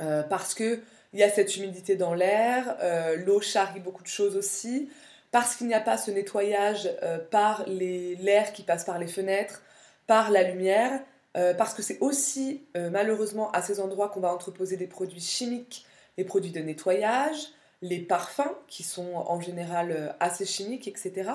Euh, 0.00 0.22
parce 0.24 0.54
qu'il 0.54 0.82
y 1.14 1.22
a 1.22 1.30
cette 1.30 1.56
humidité 1.56 1.96
dans 1.96 2.14
l'air, 2.14 2.76
euh, 2.82 3.16
l'eau 3.16 3.40
charrie 3.40 3.80
beaucoup 3.80 4.02
de 4.02 4.08
choses 4.08 4.36
aussi, 4.36 4.90
parce 5.30 5.54
qu'il 5.54 5.68
n'y 5.68 5.74
a 5.74 5.80
pas 5.80 5.96
ce 5.96 6.10
nettoyage 6.10 6.90
par 7.30 7.64
l'air 7.68 8.52
qui 8.52 8.64
passe 8.64 8.84
par 8.84 8.98
les 8.98 9.06
fenêtres, 9.06 9.62
par 10.08 10.30
la 10.30 10.42
lumière, 10.42 11.00
parce 11.34 11.74
que 11.74 11.82
c'est 11.82 11.98
aussi 12.00 12.64
malheureusement 12.74 13.50
à 13.52 13.62
ces 13.62 13.80
endroits 13.80 14.08
qu'on 14.08 14.20
va 14.20 14.32
entreposer 14.32 14.76
des 14.76 14.88
produits 14.88 15.20
chimiques, 15.20 15.86
les 16.18 16.24
produits 16.24 16.50
de 16.50 16.60
nettoyage, 16.60 17.48
les 17.82 18.00
parfums 18.00 18.56
qui 18.66 18.82
sont 18.82 19.14
en 19.14 19.40
général 19.40 20.16
assez 20.18 20.44
chimiques, 20.44 20.88
etc. 20.88 21.30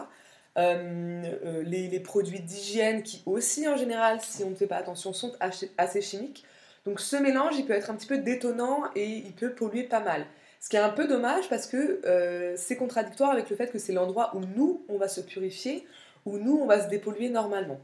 les, 0.58 2.02
produits 2.04 2.42
d'hygiène 2.42 3.04
qui 3.04 3.24
aussi 3.26 3.68
en 3.68 3.78
général, 3.78 4.20
si 4.22 4.44
on 4.44 4.50
ne 4.50 4.56
fait 4.56 4.68
pas 4.68 4.78
attention, 4.78 5.14
sont 5.14 5.34
assez 5.40 6.02
chimiques. 6.02 6.44
Donc 6.86 7.00
ce 7.00 7.16
mélange, 7.16 7.56
il 7.58 7.66
peut 7.66 7.74
être 7.74 7.90
un 7.90 7.96
petit 7.96 8.08
peu 8.08 8.20
détonnant 8.20 8.84
et 8.96 9.06
il 9.06 9.34
peut 9.34 9.54
polluer 9.54 9.84
pas 9.84 10.02
mal. 10.02 10.26
Ce 10.60 10.70
qui 10.70 10.76
est 10.76 10.80
un 10.80 10.90
peu 10.90 11.08
dommage 11.08 11.50
parce 11.50 11.68
que 11.68 12.02
euh, 12.06 12.56
c'est 12.58 12.76
contradictoire 12.76 13.32
avec 13.32 13.50
le 13.50 13.56
fait 13.56 13.72
que 13.72 13.80
c'est 13.80 13.94
l'endroit 13.94 14.36
où 14.36 14.40
nous, 14.40 14.86
on 14.88 14.98
va 14.98 15.08
se 15.08 15.22
purifier, 15.22 15.86
où 16.26 16.38
nous, 16.38 16.58
on 16.58 16.66
va 16.66 16.84
se 16.84 16.90
dépolluer 16.90 17.30
normalement. 17.30 17.80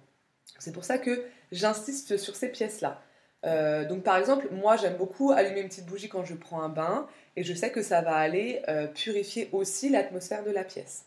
C'est 0.59 0.71
pour 0.71 0.83
ça 0.83 0.97
que 0.97 1.23
j'insiste 1.51 2.17
sur 2.17 2.35
ces 2.35 2.49
pièces-là. 2.49 3.01
Euh, 3.45 3.85
donc 3.85 4.03
par 4.03 4.17
exemple, 4.17 4.47
moi 4.51 4.77
j'aime 4.77 4.97
beaucoup 4.97 5.31
allumer 5.31 5.61
une 5.61 5.67
petite 5.67 5.87
bougie 5.87 6.09
quand 6.09 6.23
je 6.23 6.35
prends 6.35 6.61
un 6.61 6.69
bain 6.69 7.07
et 7.35 7.43
je 7.43 7.53
sais 7.53 7.71
que 7.71 7.81
ça 7.81 8.01
va 8.01 8.15
aller 8.15 8.61
euh, 8.67 8.87
purifier 8.87 9.49
aussi 9.51 9.89
l'atmosphère 9.89 10.43
de 10.43 10.51
la 10.51 10.63
pièce. 10.63 11.05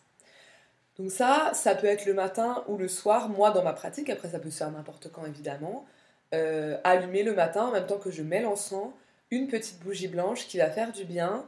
Donc 0.99 1.11
ça, 1.11 1.51
ça 1.55 1.75
peut 1.75 1.87
être 1.87 2.07
le 2.07 2.15
matin 2.15 2.65
ou 2.69 2.77
le 2.77 2.89
soir, 2.89 3.29
moi 3.29 3.51
dans 3.51 3.63
ma 3.63 3.73
pratique, 3.73 4.11
après 4.11 4.29
ça 4.29 4.39
peut 4.39 4.51
se 4.51 4.59
faire 4.59 4.71
n'importe 4.71 5.11
quand 5.13 5.27
évidemment. 5.27 5.87
Euh, 6.35 6.77
allumer 6.83 7.23
le 7.23 7.35
matin 7.35 7.67
en 7.67 7.71
même 7.71 7.87
temps 7.87 7.99
que 7.99 8.11
je 8.11 8.23
mets 8.23 8.43
l'encens, 8.43 8.91
une 9.31 9.49
petite 9.49 9.81
bougie 9.81 10.09
blanche 10.09 10.47
qui 10.47 10.59
va 10.59 10.71
faire 10.71 10.93
du 10.93 11.05
bien, 11.05 11.45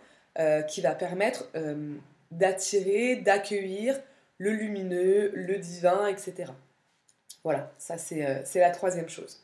qui 0.68 0.82
va 0.82 0.94
permettre 0.94 1.46
d'attirer, 2.30 3.16
d'accueillir 3.16 3.98
le 4.36 4.50
lumineux, 4.50 5.30
le 5.34 5.56
divin, 5.56 6.06
etc. 6.08 6.52
Voilà, 7.46 7.70
ça 7.78 7.96
c'est 7.96 8.42
la 8.56 8.70
troisième 8.70 9.08
chose. 9.08 9.40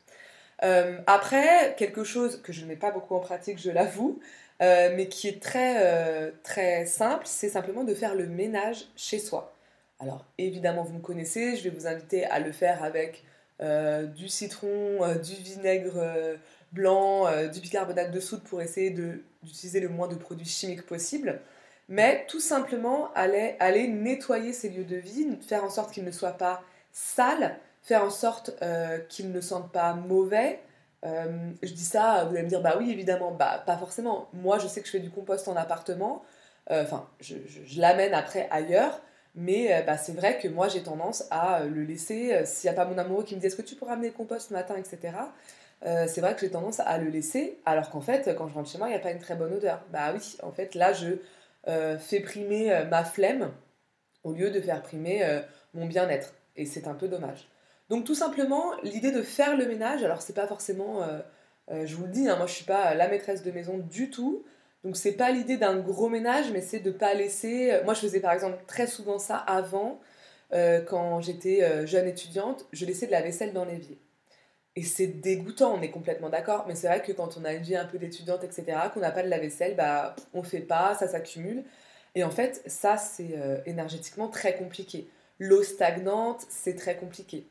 après, 1.07 1.73
quelque 1.77 2.03
chose 2.03 2.41
que 2.41 2.51
je 2.51 2.63
ne 2.63 2.67
mets 2.67 2.75
pas 2.75 2.91
beaucoup 2.91 3.15
en 3.15 3.21
pratique, 3.21 3.57
je 3.57 3.71
l'avoue, 3.71 4.19
mais 4.59 5.07
qui 5.07 5.29
est 5.29 5.41
très, 5.41 6.33
très 6.43 6.85
simple, 6.85 7.23
c'est 7.25 7.47
simplement 7.47 7.85
de 7.85 7.93
faire 7.93 8.13
le 8.13 8.27
ménage 8.27 8.89
chez 8.97 9.19
soi. 9.19 9.53
Alors 10.01 10.25
évidemment, 10.37 10.83
vous 10.83 10.95
me 10.95 10.99
connaissez, 10.99 11.55
je 11.55 11.63
vais 11.63 11.69
vous 11.69 11.87
inviter 11.87 12.25
à 12.25 12.39
le 12.39 12.51
faire 12.51 12.83
avec 12.83 13.23
euh, 13.61 14.05
du 14.05 14.27
citron, 14.27 15.01
euh, 15.01 15.15
du 15.15 15.33
vinaigre 15.35 15.93
euh, 15.95 16.35
blanc, 16.73 17.27
du 17.53 17.61
bicarbonate 17.61 18.11
de 18.11 18.19
soude 18.19 18.41
pour 18.43 18.61
essayer 18.61 18.89
d'utiliser 18.89 19.79
le 19.79 19.87
moins 19.87 20.09
de 20.09 20.15
produits 20.15 20.45
chimiques 20.45 20.85
possible. 20.85 21.39
Mais 21.87 22.25
tout 22.27 22.41
simplement 22.41 23.13
aller, 23.13 23.55
aller 23.59 23.87
nettoyer 23.87 24.51
ces 24.51 24.69
lieux 24.69 24.83
de 24.83 24.97
vie, 24.97 25.37
faire 25.47 25.63
en 25.63 25.69
sorte 25.69 25.93
qu'ils 25.93 26.03
ne 26.03 26.11
soient 26.11 26.37
pas 26.37 26.63
sales, 26.91 27.55
faire 27.83 28.03
en 28.03 28.09
sorte 28.09 28.51
qu'ils 29.09 29.31
ne 29.31 29.41
sentent 29.41 29.71
pas 29.71 29.93
mauvais. 29.93 30.59
je 31.03 31.73
dis 31.73 31.85
ça, 31.85 32.25
vous 32.25 32.33
allez 32.33 32.43
me 32.43 32.49
dire, 32.49 32.61
bah 32.61 32.75
oui, 32.79 32.91
évidemment, 32.91 33.31
bah 33.31 33.61
pas 33.65 33.77
forcément. 33.77 34.29
Moi, 34.33 34.57
je 34.57 34.67
sais 34.67 34.81
que 34.81 34.87
je 34.87 34.91
fais 34.91 34.99
du 34.99 35.11
compost 35.11 35.47
en 35.47 35.55
appartement, 35.55 36.23
enfin, 36.69 37.07
je, 37.19 37.35
l'amène 37.77 38.13
après 38.13 38.47
ailleurs. 38.49 38.99
Mais 39.35 39.73
euh, 39.73 39.81
bah, 39.81 39.97
c'est 39.97 40.13
vrai 40.13 40.37
que 40.37 40.47
moi, 40.47 40.67
j'ai 40.67 40.83
tendance 40.83 41.25
à 41.31 41.61
euh, 41.61 41.69
le 41.69 41.83
laisser. 41.83 42.33
Euh, 42.33 42.45
s'il 42.45 42.69
n'y 42.69 42.75
a 42.75 42.83
pas 42.83 42.89
mon 42.89 42.97
amoureux 42.97 43.23
qui 43.23 43.35
me 43.35 43.39
dit 43.39 43.47
est-ce 43.47 43.55
que 43.55 43.61
tu 43.61 43.75
pourras 43.75 43.93
amener 43.93 44.09
le 44.09 44.13
compost 44.13 44.49
ce 44.49 44.53
matin, 44.53 44.75
etc. 44.77 45.17
c'est 46.07 46.21
vrai 46.21 46.33
que 46.33 46.39
j'ai 46.39 46.49
tendance 46.49 46.79
à 46.79 46.97
le 46.97 47.09
laisser, 47.09 47.59
alors 47.65 47.89
qu'en 47.89 47.99
fait, 47.99 48.33
quand 48.37 48.47
je 48.47 48.53
rentre 48.53 48.69
chez 48.69 48.77
moi, 48.77 48.87
il 48.87 48.91
n'y 48.91 48.95
a 48.95 49.01
pas 49.01 49.11
une 49.11 49.19
très 49.19 49.35
bonne 49.35 49.53
odeur. 49.53 49.81
Bah 49.91 50.13
oui, 50.13 50.37
en 50.41 50.51
fait, 50.51 50.75
là, 50.75 50.93
je 50.93 51.17
fais 51.97 52.21
primer 52.21 52.85
ma 52.89 53.03
flemme 53.03 53.51
au 54.23 54.31
lieu 54.31 54.49
de 54.49 54.61
faire 54.61 54.81
primer 54.81 55.41
mon 55.73 55.85
bien-être. 55.85 56.33
Et 56.55 56.65
c'est 56.65 56.87
un 56.87 56.93
peu 56.93 57.09
dommage. 57.09 57.49
Donc 57.89 58.05
tout 58.05 58.15
simplement, 58.15 58.73
l'idée 58.83 59.11
de 59.11 59.21
faire 59.21 59.57
le 59.57 59.67
ménage, 59.67 60.03
alors 60.03 60.21
c'est 60.21 60.33
pas 60.33 60.47
forcément, 60.47 61.01
je 61.69 61.95
vous 61.95 62.05
le 62.05 62.11
dis, 62.11 62.27
hein, 62.27 62.37
moi 62.37 62.47
je 62.47 62.53
suis 62.53 62.65
pas 62.65 62.95
la 62.95 63.07
maîtresse 63.07 63.43
de 63.43 63.51
maison 63.51 63.77
du 63.77 64.09
tout, 64.09 64.43
donc 64.83 64.97
c'est 64.97 65.13
pas 65.13 65.31
l'idée 65.31 65.57
d'un 65.57 65.77
gros 65.77 66.09
ménage, 66.09 66.51
mais 66.51 66.61
c'est 66.61 66.79
de 66.79 66.91
pas 66.91 67.13
laisser. 67.13 67.71
Euh, 67.71 67.83
moi, 67.83 67.93
je 67.93 68.01
faisais 68.01 68.19
par 68.19 68.33
exemple 68.33 68.57
très 68.67 68.87
souvent 68.87 69.17
ça 69.17 69.37
avant, 69.37 70.01
euh, 70.53 70.81
quand 70.81 71.21
j'étais 71.21 71.63
euh, 71.63 71.85
jeune 71.85 72.07
étudiante, 72.07 72.65
je 72.73 72.85
laissais 72.85 73.07
de 73.07 73.11
la 73.11 73.21
vaisselle 73.21 73.53
dans 73.53 73.65
l'évier. 73.65 73.97
Et 74.75 74.83
c'est 74.83 75.07
dégoûtant, 75.07 75.75
on 75.75 75.81
est 75.81 75.91
complètement 75.91 76.29
d'accord, 76.29 76.65
mais 76.67 76.75
c'est 76.75 76.87
vrai 76.87 77.01
que 77.01 77.11
quand 77.11 77.37
on 77.37 77.45
a 77.45 77.53
une 77.53 77.61
vie 77.61 77.75
un 77.75 77.85
peu 77.85 77.99
d'étudiante, 77.99 78.43
etc., 78.43 78.77
qu'on 78.93 79.01
n'a 79.01 79.11
pas 79.11 79.23
de 79.23 79.29
la 79.29 79.39
vaisselle, 79.39 79.75
bah 79.75 80.15
on 80.33 80.43
fait 80.43 80.61
pas, 80.61 80.95
ça 80.95 81.07
s'accumule. 81.07 81.63
Et 82.15 82.23
en 82.23 82.31
fait, 82.31 82.63
ça 82.65 82.97
c'est 82.97 83.35
énergétiquement 83.67 84.29
très 84.29 84.55
compliqué. 84.55 85.07
L'eau 85.39 85.61
stagnante, 85.63 86.45
c'est 86.49 86.75
très 86.75 86.97
compliqué. 86.97 87.45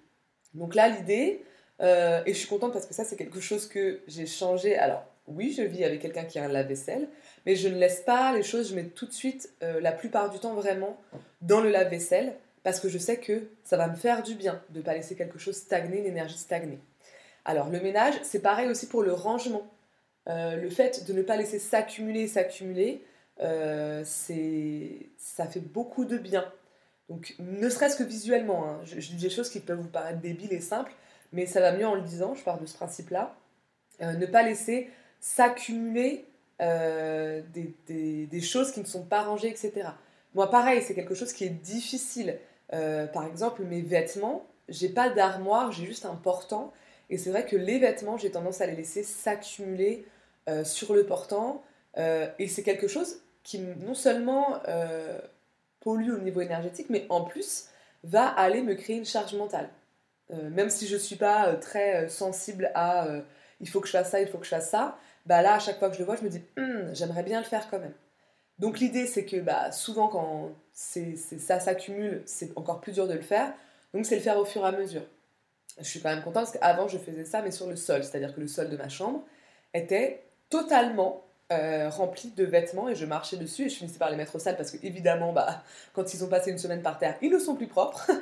Donc 0.54 0.74
là, 0.74 0.88
l'idée, 0.88 1.44
et 1.80 2.22
je 2.28 2.32
suis 2.32 2.46
contente 2.46 2.72
parce 2.72 2.86
que 2.86 2.94
ça 2.94 3.04
c'est 3.04 3.16
quelque 3.16 3.40
chose 3.40 3.66
que 3.66 4.00
j'ai 4.06 4.26
changé. 4.26 4.76
Alors 4.76 5.04
oui, 5.28 5.54
je 5.56 5.62
vis 5.62 5.84
avec 5.84 6.00
quelqu'un 6.00 6.24
qui 6.24 6.38
a 6.38 6.44
un 6.44 6.48
lave-vaisselle, 6.48 7.08
mais 7.46 7.56
je 7.56 7.68
ne 7.68 7.76
laisse 7.76 8.00
pas 8.00 8.32
les 8.34 8.42
choses, 8.42 8.70
je 8.70 8.74
mets 8.74 8.84
tout 8.84 9.06
de 9.06 9.12
suite, 9.12 9.52
euh, 9.62 9.80
la 9.80 9.92
plupart 9.92 10.30
du 10.30 10.38
temps 10.38 10.54
vraiment, 10.54 10.96
dans 11.40 11.60
le 11.60 11.70
lave-vaisselle, 11.70 12.34
parce 12.62 12.80
que 12.80 12.88
je 12.88 12.98
sais 12.98 13.18
que 13.18 13.48
ça 13.64 13.76
va 13.76 13.88
me 13.88 13.96
faire 13.96 14.22
du 14.22 14.34
bien 14.34 14.60
de 14.70 14.78
ne 14.78 14.84
pas 14.84 14.94
laisser 14.94 15.14
quelque 15.14 15.38
chose 15.38 15.56
stagner, 15.56 16.02
l'énergie 16.02 16.38
stagner. 16.38 16.78
Alors 17.44 17.68
le 17.68 17.80
ménage, 17.80 18.14
c'est 18.22 18.40
pareil 18.40 18.68
aussi 18.68 18.86
pour 18.86 19.02
le 19.02 19.12
rangement. 19.12 19.68
Euh, 20.28 20.56
le 20.56 20.70
fait 20.70 21.04
de 21.06 21.12
ne 21.12 21.22
pas 21.22 21.36
laisser 21.36 21.58
s'accumuler, 21.58 22.28
s'accumuler, 22.28 23.04
euh, 23.40 24.04
ça 24.04 25.46
fait 25.46 25.60
beaucoup 25.60 26.04
de 26.04 26.18
bien. 26.18 26.44
Donc 27.12 27.34
ne 27.38 27.68
serait-ce 27.68 27.96
que 27.96 28.04
visuellement, 28.04 28.64
hein. 28.66 28.80
je, 28.84 28.96
dis 28.96 29.16
des 29.16 29.28
choses 29.28 29.50
qui 29.50 29.60
peuvent 29.60 29.78
vous 29.78 29.88
paraître 29.88 30.20
débiles 30.20 30.54
et 30.54 30.62
simples, 30.62 30.92
mais 31.32 31.44
ça 31.44 31.60
va 31.60 31.72
mieux 31.72 31.86
en 31.86 31.94
le 31.94 32.00
disant, 32.00 32.34
je 32.34 32.42
pars 32.42 32.58
de 32.58 32.64
ce 32.64 32.74
principe-là. 32.74 33.36
ne 34.00 34.24
pas 34.24 34.42
laisser 34.42 34.88
s'accumuler 35.20 36.24
euh, 36.62 37.42
des, 37.52 38.40
choses 38.40 38.72
qui 38.72 38.80
ne 38.80 38.86
sont 38.86 39.02
pas 39.02 39.24
rangées, 39.24 39.48
etc. 39.48 39.88
Moi, 40.34 40.50
pareil, 40.50 40.80
c'est 40.82 40.94
quelque 40.94 41.14
chose 41.14 41.34
qui 41.34 41.44
est 41.44 41.50
difficile. 41.50 42.38
Euh, 42.72 43.06
par 43.06 43.26
exemple, 43.26 43.62
mes 43.62 43.82
vêtements, 43.82 44.46
j'ai 44.70 44.88
pas 44.88 45.10
d'armoire, 45.10 45.70
j'ai 45.70 45.84
juste 45.84 46.06
un 46.06 46.14
portant. 46.14 46.72
Et 47.10 47.18
c'est 47.18 47.28
vrai 47.28 47.44
que 47.44 47.56
les 47.56 47.78
vêtements, 47.78 48.16
j'ai 48.16 48.30
tendance 48.30 48.62
à 48.62 48.66
les 48.66 48.74
laisser 48.74 49.02
s'accumuler 49.02 50.06
euh, 50.48 50.64
sur 50.64 50.94
le 50.94 51.04
portant. 51.04 51.62
et 51.96 52.48
c'est 52.48 52.62
quelque 52.62 52.88
chose 52.88 53.18
qui 53.42 53.58
non 53.58 53.92
seulement 53.92 54.62
pollue 55.82 56.10
au 56.10 56.18
niveau 56.18 56.40
énergétique, 56.40 56.86
mais 56.90 57.06
en 57.08 57.22
plus 57.22 57.68
va 58.04 58.26
aller 58.26 58.62
me 58.62 58.74
créer 58.74 58.96
une 58.96 59.04
charge 59.04 59.34
mentale. 59.34 59.68
même 60.30 60.70
si 60.70 60.86
je 60.86 60.94
ne 60.94 61.00
suis 61.00 61.16
pas 61.16 61.54
très 61.54 62.08
sensible 62.08 62.70
à 62.74 63.06
il 63.62 63.68
faut 63.68 63.80
que 63.80 63.86
je 63.86 63.92
fasse 63.92 64.10
ça, 64.10 64.20
il 64.20 64.28
faut 64.28 64.38
que 64.38 64.44
je 64.44 64.50
fasse 64.50 64.68
ça, 64.68 64.98
bah 65.24 65.40
là, 65.40 65.54
à 65.54 65.58
chaque 65.58 65.78
fois 65.78 65.88
que 65.88 65.94
je 65.94 66.00
le 66.00 66.04
vois, 66.04 66.16
je 66.16 66.22
me 66.22 66.28
dis, 66.28 66.42
hum, 66.58 66.90
j'aimerais 66.92 67.22
bien 67.22 67.38
le 67.38 67.46
faire 67.46 67.70
quand 67.70 67.78
même. 67.78 67.94
Donc 68.58 68.80
l'idée, 68.80 69.06
c'est 69.06 69.24
que 69.24 69.36
bah, 69.38 69.72
souvent, 69.72 70.08
quand 70.08 70.50
c'est, 70.72 71.16
ça 71.16 71.60
s'accumule, 71.60 72.22
c'est 72.26 72.56
encore 72.56 72.80
plus 72.80 72.92
dur 72.92 73.08
de 73.08 73.14
le 73.14 73.22
faire. 73.22 73.52
Donc 73.94 74.04
c'est 74.04 74.16
le 74.16 74.20
faire 74.20 74.36
au 74.38 74.44
fur 74.44 74.62
et 74.62 74.68
à 74.68 74.72
mesure. 74.72 75.02
Je 75.78 75.84
suis 75.84 76.00
quand 76.00 76.10
même 76.10 76.22
contente 76.22 76.44
parce 76.44 76.52
qu'avant, 76.52 76.88
je 76.88 76.98
faisais 76.98 77.24
ça, 77.24 77.40
mais 77.40 77.50
sur 77.50 77.68
le 77.68 77.76
sol. 77.76 78.02
C'est-à-dire 78.02 78.34
que 78.34 78.40
le 78.40 78.48
sol 78.48 78.68
de 78.68 78.76
ma 78.76 78.88
chambre 78.88 79.22
était 79.74 80.22
totalement 80.50 81.24
euh, 81.52 81.90
de 82.36 82.44
vêtements 82.44 82.88
et 82.88 82.94
je 82.94 83.06
marchais 83.06 83.36
dessus 83.36 83.66
et 83.66 83.68
je 83.68 83.76
finissais 83.76 83.98
par 83.98 84.10
les 84.10 84.16
mettre 84.16 84.36
au 84.36 84.38
sale 84.38 84.56
parce 84.56 84.70
que, 84.70 84.84
évidemment, 84.84 85.32
bah, 85.32 85.62
quand 85.92 86.14
ils 86.14 86.24
ont 86.24 86.28
passé 86.28 86.50
une 86.50 86.58
semaine 86.58 86.82
par 86.82 86.98
terre, 86.98 87.16
ils 87.22 87.30
ne 87.30 87.38
sont 87.38 87.54
plus 87.56 87.68
propres. 87.68 88.10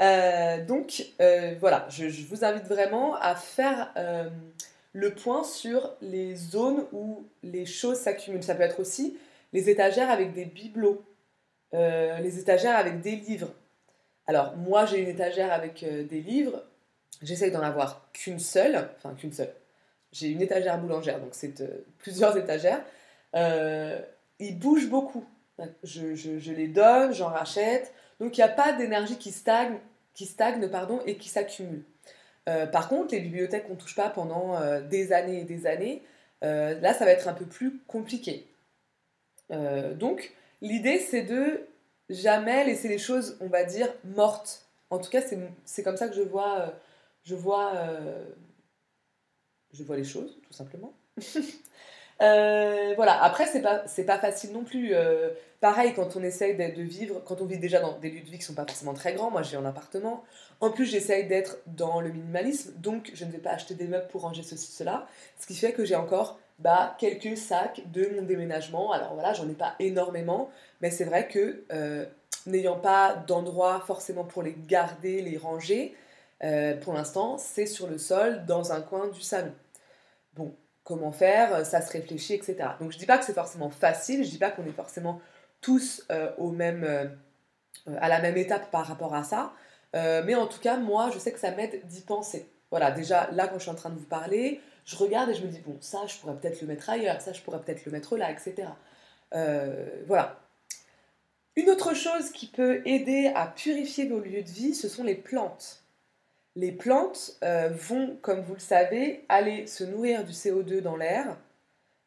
Euh, 0.00 0.64
donc 0.64 1.04
euh, 1.20 1.54
voilà, 1.60 1.86
je, 1.90 2.08
je, 2.08 2.24
vous 2.24 2.42
invite 2.42 2.64
vraiment 2.64 3.16
à 3.16 3.34
faire 3.34 3.92
le 4.92 5.14
point 5.14 5.44
sur 5.44 5.94
les 6.00 6.36
zones 6.36 6.86
où 6.92 7.26
les 7.42 7.66
choses 7.66 7.98
s'accumulent. 7.98 8.42
Ça 8.42 8.54
peut 8.54 8.62
être 8.62 8.80
aussi 8.80 9.18
les 9.52 9.68
étagères 9.70 10.10
avec 10.10 10.32
des 10.32 10.44
bibelots, 10.44 11.04
euh, 11.74 12.18
les 12.18 12.38
étagères 12.38 12.76
avec 12.76 13.00
des 13.00 13.16
livres. 13.16 13.52
Alors 14.26 14.56
moi 14.56 14.86
j'ai 14.86 15.00
une 15.00 15.08
étagère 15.08 15.52
avec 15.52 15.82
euh, 15.82 16.04
des 16.04 16.20
livres, 16.20 16.62
j'essaye 17.22 17.50
d'en 17.50 17.62
avoir 17.62 18.10
qu'une 18.12 18.38
seule, 18.38 18.88
enfin 18.96 19.14
qu'une 19.14 19.32
seule. 19.32 19.52
J'ai 20.12 20.28
une 20.28 20.42
étagère 20.42 20.78
boulangère, 20.78 21.20
donc 21.20 21.30
c'est 21.32 21.60
euh, 21.60 21.84
plusieurs 21.98 22.36
étagères. 22.36 22.82
ils 23.34 24.58
bougent 24.58 24.88
beaucoup. 24.88 25.24
Je, 25.82 26.52
les 26.52 26.68
donne, 26.68 27.12
j'en 27.14 27.28
rachète. 27.28 27.92
Donc 28.18 28.36
il 28.36 28.40
n'y 28.40 28.44
a 28.44 28.48
pas 28.48 28.72
d'énergie 28.72 29.16
qui 29.16 29.30
stagne, 29.30 29.78
qui 30.14 30.26
stagne 30.26 30.68
pardon, 30.68 31.00
et 31.06 31.16
qui 31.16 31.28
s'accumule. 31.28 31.84
Euh, 32.48 32.66
par 32.66 32.88
contre, 32.88 33.14
les 33.14 33.20
bibliothèques 33.20 33.66
qu'on 33.66 33.74
ne 33.74 33.78
touche 33.78 33.94
pas 33.94 34.10
pendant 34.10 34.56
euh, 34.56 34.80
des 34.80 35.12
années 35.12 35.40
et 35.40 35.44
des 35.44 35.66
années, 35.66 36.02
euh, 36.42 36.78
là, 36.80 36.94
ça 36.94 37.04
va 37.04 37.12
être 37.12 37.28
un 37.28 37.34
peu 37.34 37.44
plus 37.44 37.78
compliqué. 37.86 38.46
donc, 39.50 40.32
l'idée, 40.62 40.98
c'est 40.98 41.22
de 41.22 41.66
jamais 42.08 42.64
laisser 42.64 42.88
les 42.88 42.98
choses, 42.98 43.36
on 43.40 43.48
va 43.48 43.64
dire, 43.64 43.88
mortes. 44.04 44.66
En 44.90 44.98
tout 44.98 45.10
cas, 45.10 45.20
c'est 45.64 45.82
comme 45.82 45.96
ça 45.96 46.08
que 46.08 46.14
je 46.14 46.22
vois, 46.22 46.72
je 47.24 47.34
vois, 47.34 47.72
je 49.72 49.82
vois 49.84 49.96
les 49.96 50.04
choses, 50.04 50.38
tout 50.46 50.52
simplement. 50.52 50.92
Euh, 52.22 52.92
voilà, 52.96 53.22
après, 53.22 53.46
c'est 53.46 53.62
pas, 53.62 53.84
pas 54.06 54.18
facile 54.18 54.52
non 54.52 54.62
plus. 54.62 54.90
Euh, 54.92 55.30
pareil, 55.60 55.94
quand 55.94 56.16
on 56.16 56.22
essaye 56.22 56.54
de 56.54 56.82
vivre, 56.82 57.22
quand 57.24 57.40
on 57.40 57.46
vit 57.46 57.58
déjà 57.58 57.80
dans 57.80 57.98
des 57.98 58.10
lieux 58.10 58.20
de 58.20 58.26
vie 58.26 58.38
qui 58.38 58.44
sont 58.44 58.54
pas 58.54 58.66
forcément 58.66 58.92
très 58.92 59.14
grands, 59.14 59.30
moi 59.30 59.42
j'ai 59.42 59.56
un 59.56 59.64
appartement. 59.64 60.22
En 60.60 60.70
plus, 60.70 60.84
j'essaye 60.84 61.26
d'être 61.26 61.56
dans 61.66 62.02
le 62.02 62.10
minimalisme, 62.10 62.74
donc 62.76 63.10
je 63.14 63.24
ne 63.24 63.32
vais 63.32 63.38
pas 63.38 63.52
acheter 63.52 63.74
des 63.74 63.86
meubles 63.86 64.06
pour 64.08 64.20
ranger 64.20 64.42
ceci, 64.42 64.70
cela. 64.70 65.06
Ce 65.38 65.46
qui 65.46 65.54
fait 65.54 65.72
que 65.72 65.86
j'ai 65.86 65.96
encore 65.96 66.38
bah, 66.58 66.94
quelques 66.98 67.38
sacs 67.38 67.80
de 67.90 68.10
mon 68.14 68.22
déménagement. 68.22 68.92
Alors 68.92 69.14
voilà, 69.14 69.32
j'en 69.32 69.48
ai 69.48 69.54
pas 69.54 69.74
énormément, 69.78 70.50
mais 70.82 70.90
c'est 70.90 71.04
vrai 71.04 71.26
que 71.26 71.64
euh, 71.72 72.04
n'ayant 72.46 72.78
pas 72.78 73.14
d'endroit 73.26 73.82
forcément 73.86 74.24
pour 74.24 74.42
les 74.42 74.54
garder, 74.66 75.22
les 75.22 75.38
ranger, 75.38 75.94
pour 76.82 76.94
l'instant, 76.94 77.38
c'est 77.38 77.66
sur 77.66 77.86
le 77.86 77.98
sol, 77.98 78.44
dans 78.46 78.72
un 78.72 78.80
coin 78.80 79.08
du 79.08 79.20
salon. 79.20 79.52
Bon, 80.34 80.54
comment 80.84 81.12
faire, 81.12 81.64
ça 81.66 81.80
se 81.82 81.92
réfléchit, 81.92 82.34
etc. 82.34 82.56
Donc 82.80 82.92
je 82.92 82.98
dis 82.98 83.06
pas 83.06 83.18
que 83.18 83.24
c'est 83.24 83.34
forcément 83.34 83.70
facile, 83.70 84.24
je 84.24 84.30
dis 84.30 84.38
pas 84.38 84.50
qu'on 84.50 84.64
est 84.64 84.72
forcément 84.72 85.20
tous 85.60 86.04
euh, 86.10 86.30
au 86.38 86.50
même, 86.50 86.84
euh, 86.84 87.06
à 87.98 88.08
la 88.08 88.20
même 88.20 88.36
étape 88.36 88.70
par 88.70 88.86
rapport 88.86 89.14
à 89.14 89.24
ça, 89.24 89.52
euh, 89.94 90.22
mais 90.24 90.34
en 90.34 90.46
tout 90.46 90.60
cas, 90.60 90.76
moi, 90.76 91.10
je 91.12 91.18
sais 91.18 91.32
que 91.32 91.40
ça 91.40 91.50
m'aide 91.50 91.86
d'y 91.86 92.02
penser. 92.02 92.48
Voilà, 92.70 92.90
déjà 92.90 93.30
là, 93.32 93.48
quand 93.48 93.56
je 93.56 93.62
suis 93.62 93.70
en 93.70 93.74
train 93.74 93.90
de 93.90 93.98
vous 93.98 94.06
parler, 94.06 94.60
je 94.84 94.96
regarde 94.96 95.30
et 95.30 95.34
je 95.34 95.44
me 95.44 95.48
dis, 95.48 95.60
bon, 95.60 95.76
ça, 95.80 96.06
je 96.06 96.16
pourrais 96.16 96.34
peut-être 96.36 96.60
le 96.60 96.68
mettre 96.68 96.88
ailleurs, 96.88 97.20
ça, 97.20 97.32
je 97.32 97.40
pourrais 97.42 97.60
peut-être 97.60 97.84
le 97.84 97.92
mettre 97.92 98.16
là, 98.16 98.30
etc. 98.30 98.68
voilà. 100.06 100.40
Une 101.56 101.68
autre 101.68 101.94
chose 101.94 102.30
qui 102.30 102.46
peut 102.46 102.80
aider 102.86 103.32
à 103.34 103.46
purifier 103.46 104.08
vos 104.08 104.20
lieux 104.20 104.42
de 104.42 104.48
vie, 104.48 104.74
ce 104.74 104.88
sont 104.88 105.02
les 105.02 105.16
plantes 105.16 105.82
les 106.56 106.72
plantes 106.72 107.36
euh, 107.42 107.70
vont, 107.70 108.16
comme 108.22 108.40
vous 108.40 108.54
le 108.54 108.60
savez, 108.60 109.24
aller 109.28 109.66
se 109.66 109.84
nourrir 109.84 110.24
du 110.24 110.32
CO2 110.32 110.80
dans 110.80 110.96
l'air. 110.96 111.36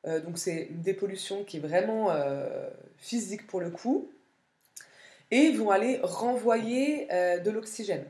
Euh, 0.06 0.20
donc 0.20 0.38
c'est 0.38 0.68
une 0.70 0.82
dépollution 0.82 1.44
qui 1.44 1.58
est 1.58 1.62
vraiment 1.62 2.12
euh, 2.12 2.70
physique 2.98 3.48
pour 3.48 3.62
le 3.62 3.70
coup. 3.70 4.10
Et 5.32 5.52
vont 5.52 5.72
aller 5.72 6.00
renvoyer 6.04 7.08
de 7.08 7.50
l'oxygène. 7.50 8.06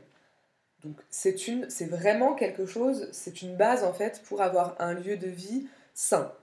Donc 0.84 0.98
c'est 1.08 1.48
une, 1.48 1.70
c'est 1.70 1.86
vraiment 1.86 2.34
quelque 2.34 2.66
chose, 2.66 3.08
c'est 3.12 3.40
une 3.40 3.56
base 3.56 3.82
en 3.82 3.94
fait 3.94 4.20
pour 4.24 4.42
avoir 4.42 4.76
un 4.78 4.92
lieu 4.92 5.16
de 5.16 5.28
vie 5.28 5.66
sain. 5.94 6.34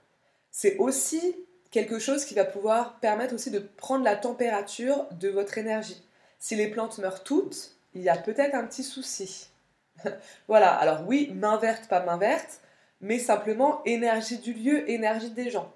C'est 0.50 0.78
aussi 0.78 1.36
quelque 1.70 2.00
chose 2.00 2.26
qui 2.26 2.34
va 2.34 2.46
pouvoir 2.46 3.00
permettre 3.00 3.36
aussi 3.36 3.52
de 3.52 3.60
prendre 3.60 4.04
la 4.04 4.16
température 4.16 5.06
de 5.20 5.30
votre 5.30 5.60
énergie. 5.60 6.02
Si 6.40 6.56
les 6.56 6.68
plantes 6.68 6.98
meurent 6.98 7.24
toutes, 7.24 7.76
il 7.94 8.02
y 8.02 8.10
a 8.10 8.18
peut-être 8.18 8.56
un 8.56 8.66
petit 8.66 8.84
souci. 8.84 9.51
voilà, 10.48 10.74
alors 10.74 11.02
oui, 11.08 11.32
main 11.36 11.58
verte, 11.58 11.88
pas 11.88 12.02
main 12.02 12.18
verte, 12.18 12.62
mais 13.02 13.20
simplement 13.20 13.82
énergie 13.86 14.38
du 14.38 14.54
lieu, 14.54 14.90
énergie 14.90 15.32
des 15.32 15.50
gens. 15.50 15.72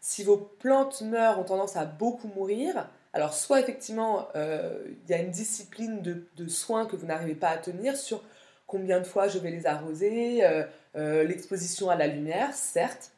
Si 0.00 0.22
vos 0.22 0.36
plantes 0.36 1.02
meurent, 1.02 1.40
ont 1.40 1.44
tendance 1.44 1.76
à 1.76 1.84
beaucoup 1.84 2.28
mourir, 2.28 2.88
alors 3.12 3.34
soit 3.34 3.60
effectivement 3.60 4.28
euh, 4.36 4.78
il 5.04 5.10
y 5.10 5.14
a 5.14 5.18
une 5.18 5.30
discipline 5.30 6.02
de, 6.02 6.48
soins 6.48 6.86
que 6.86 6.94
vous 6.94 7.06
n'arrivez 7.06 7.34
pas 7.34 7.48
à 7.48 7.56
tenir 7.56 7.96
sur 7.96 8.22
combien 8.66 9.00
de 9.00 9.04
fois 9.04 9.28
je 9.28 9.38
vais 9.38 9.50
les 9.50 9.66
arroser, 9.66 10.44
euh, 10.44 10.62
euh, 10.96 11.24
l'exposition 11.24 11.90
à 11.90 11.96
la 11.96 12.06
lumière, 12.06 12.52
certes, 12.54 13.12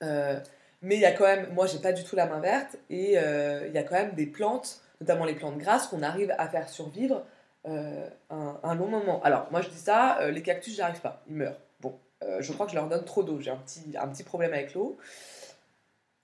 mais 0.00 0.96
il 0.96 1.00
y 1.00 1.04
a 1.04 1.12
quand 1.12 1.24
même, 1.24 1.52
moi 1.54 1.66
j'ai 1.66 1.78
pas 1.78 1.92
du 1.92 2.02
tout 2.02 2.16
la 2.16 2.26
main 2.26 2.40
verte, 2.40 2.76
et 2.90 3.12
il 3.12 3.72
y 3.72 3.78
a 3.78 3.82
quand 3.84 3.94
même 3.94 4.14
des 4.14 4.26
plantes, 4.26 4.80
notamment 5.00 5.24
les 5.24 5.34
plantes 5.34 5.58
grasses, 5.58 5.86
qu'on 5.86 6.02
arrive 6.02 6.34
à 6.38 6.48
faire 6.48 6.68
survivre 6.68 7.24
euh, 7.68 8.08
un, 8.30 8.74
long 8.74 8.88
moment. 8.88 9.22
Alors, 9.22 9.46
moi 9.52 9.60
je 9.60 9.68
dis 9.68 9.78
ça, 9.78 10.18
euh, 10.20 10.30
les 10.30 10.42
cactus, 10.42 10.74
j'arrive 10.74 11.00
pas, 11.00 11.22
ils 11.28 11.36
meurent. 11.36 11.60
Bon, 11.80 11.96
euh, 12.24 12.40
je 12.40 12.52
crois 12.52 12.66
que 12.66 12.72
je 12.72 12.76
leur 12.76 12.88
donne 12.88 13.04
trop 13.04 13.22
d'eau, 13.22 13.40
j'ai 13.40 13.50
un 13.50 14.08
petit, 14.08 14.24
problème 14.24 14.52
avec 14.52 14.74
l'eau. 14.74 14.98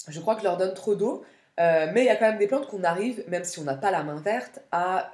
Je 0.09 0.21
crois 0.21 0.35
que 0.35 0.41
je 0.41 0.47
leur 0.47 0.57
donne 0.57 0.75
trop 0.75 0.95
d'eau, 0.95 1.25
mais 1.59 2.03
il 2.03 2.05
y 2.05 2.09
a 2.09 2.17
quand 2.17 2.29
même 2.29 2.39
des 2.39 2.47
plantes 2.47 2.67
qu'on 2.67 2.83
arrive, 2.83 3.23
même 3.29 3.45
si 3.45 3.59
on 3.59 3.65
n'a 3.65 3.75
pas 3.75 3.91
la 3.91 4.03
main 4.03 4.21
verte, 4.21 4.61
à, 4.73 5.11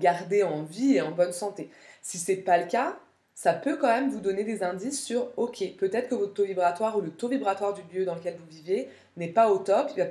garder 0.00 0.42
en 0.42 0.62
vie 0.62 0.96
et 0.96 1.00
en 1.00 1.12
bonne 1.12 1.32
santé. 1.32 1.70
Si 2.02 2.18
c'est 2.18 2.36
pas 2.36 2.58
le 2.58 2.66
cas, 2.66 2.96
ça 3.34 3.54
peut 3.54 3.76
quand 3.76 3.88
même 3.88 4.10
vous 4.10 4.20
donner 4.20 4.44
des 4.44 4.62
indices 4.62 5.02
sur, 5.02 5.28
ok, 5.36 5.62
peut-être 5.78 6.08
que 6.08 6.14
votre 6.14 6.34
taux 6.34 6.44
vibratoire 6.44 6.96
ou 6.98 7.00
le 7.00 7.10
taux 7.10 7.28
vibratoire 7.28 7.74
du 7.74 7.82
lieu 7.94 8.04
dans 8.04 8.14
lequel 8.16 8.36
vous 8.36 8.46
vivez 8.50 8.88
n'est 9.16 9.28
pas 9.28 9.50
au 9.50 9.58
top, 9.58 9.90
il 9.96 10.02
va 10.02 10.10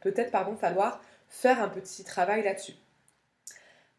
peut-être 0.00 0.30
falloir 0.58 1.00
faire 1.28 1.62
un 1.62 1.68
petit 1.68 2.04
travail 2.04 2.42
là-dessus. 2.42 2.74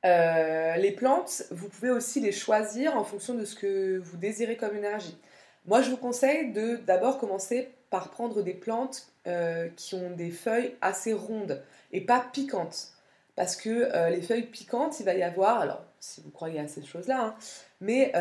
Euh, 0.03 0.75
les 0.77 0.91
plantes, 0.91 1.43
vous 1.51 1.69
pouvez 1.69 1.91
aussi 1.91 2.19
les 2.19 2.31
choisir 2.31 2.97
en 2.97 3.03
fonction 3.03 3.35
de 3.35 3.45
ce 3.45 3.55
que 3.55 3.99
vous 3.99 4.17
désirez 4.17 4.57
comme 4.57 4.75
énergie. 4.75 5.17
Moi, 5.65 5.81
je 5.81 5.91
vous 5.91 5.97
conseille 5.97 6.51
de 6.51 6.77
d'abord 6.77 7.19
commencer 7.19 7.69
par 7.91 8.09
prendre 8.09 8.41
des 8.41 8.53
plantes 8.53 9.07
euh, 9.27 9.69
qui 9.75 9.95
ont 9.95 10.09
des 10.11 10.31
feuilles 10.31 10.75
assez 10.81 11.13
rondes 11.13 11.61
et 11.91 12.01
pas 12.01 12.25
piquantes. 12.33 12.93
Parce 13.35 13.55
que 13.55 13.69
euh, 13.69 14.09
les 14.09 14.21
feuilles 14.21 14.47
piquantes, 14.47 14.99
il 14.99 15.05
va 15.05 15.13
y 15.13 15.23
avoir, 15.23 15.59
alors 15.59 15.83
si 15.99 16.21
vous 16.21 16.31
croyez 16.31 16.59
à 16.59 16.67
ces 16.67 16.83
choses-là, 16.83 17.21
hein, 17.21 17.35
mais 17.79 18.11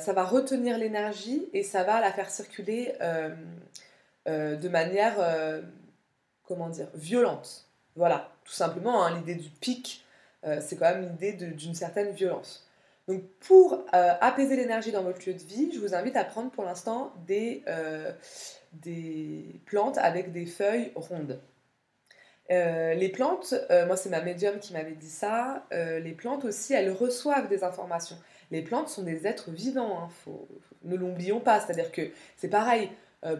ça 0.00 0.12
va 0.12 0.24
retenir 0.24 0.78
l'énergie 0.78 1.48
et 1.52 1.62
ça 1.62 1.84
va 1.84 2.00
la 2.00 2.12
faire 2.12 2.30
circuler 2.30 2.92
de 4.26 4.68
manière, 4.68 5.14
comment 6.44 6.68
dire, 6.68 6.88
violente. 6.94 7.68
Voilà, 7.94 8.32
tout 8.44 8.52
simplement, 8.52 9.04
hein, 9.04 9.16
l'idée 9.16 9.36
du 9.36 9.48
pic, 9.48 10.04
c'est 10.60 10.76
quand 10.76 10.94
même 10.94 11.02
l'idée 11.02 11.32
d'une 11.32 11.74
certaine 11.74 12.12
violence. 12.12 12.70
Donc 13.10 13.24
pour 13.40 13.72
euh, 13.72 14.12
apaiser 14.20 14.54
l'énergie 14.54 14.92
dans 14.92 15.02
votre 15.02 15.26
lieu 15.26 15.34
de 15.34 15.42
vie, 15.42 15.72
je 15.74 15.80
vous 15.80 15.94
invite 15.96 16.14
à 16.14 16.22
prendre 16.22 16.50
pour 16.52 16.64
l'instant 16.64 17.12
des, 17.26 17.64
euh, 17.66 18.12
des 18.72 19.60
plantes 19.66 19.98
avec 19.98 20.30
des 20.30 20.46
feuilles 20.46 20.92
rondes. 20.94 21.40
les 22.48 23.10
plantes, 23.12 23.54
moi 23.86 23.96
c'est 23.96 24.10
ma 24.10 24.20
médium 24.20 24.60
qui 24.60 24.72
m'avait 24.72 24.94
dit 24.94 25.10
ça, 25.10 25.66
les 25.72 26.12
plantes 26.12 26.44
aussi, 26.44 26.72
elles 26.72 26.92
reçoivent 26.92 27.48
des 27.48 27.64
informations. 27.64 28.16
Les 28.52 28.62
plantes 28.62 28.88
sont 28.88 29.02
des 29.02 29.26
êtres 29.26 29.50
vivants, 29.50 30.04
hein, 30.04 30.32
ne 30.84 30.96
l'oublions 30.96 31.40
pas, 31.40 31.60
c'est-à-dire 31.60 31.90
que 31.90 32.10
c'est 32.36 32.48
pareil, 32.48 32.90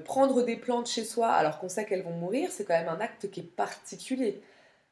prendre 0.04 0.42
des 0.42 0.56
plantes 0.56 0.88
chez 0.88 1.04
soi 1.04 1.28
alors 1.28 1.58
qu'on 1.60 1.68
sait 1.68 1.84
qu'elles 1.84 2.02
vont 2.02 2.12
mourir, 2.12 2.50
c'est 2.50 2.64
quand 2.64 2.78
même 2.78 2.88
un 2.88 3.00
acte 3.00 3.30
qui 3.30 3.40
est 3.40 3.54
particulier. 3.56 4.40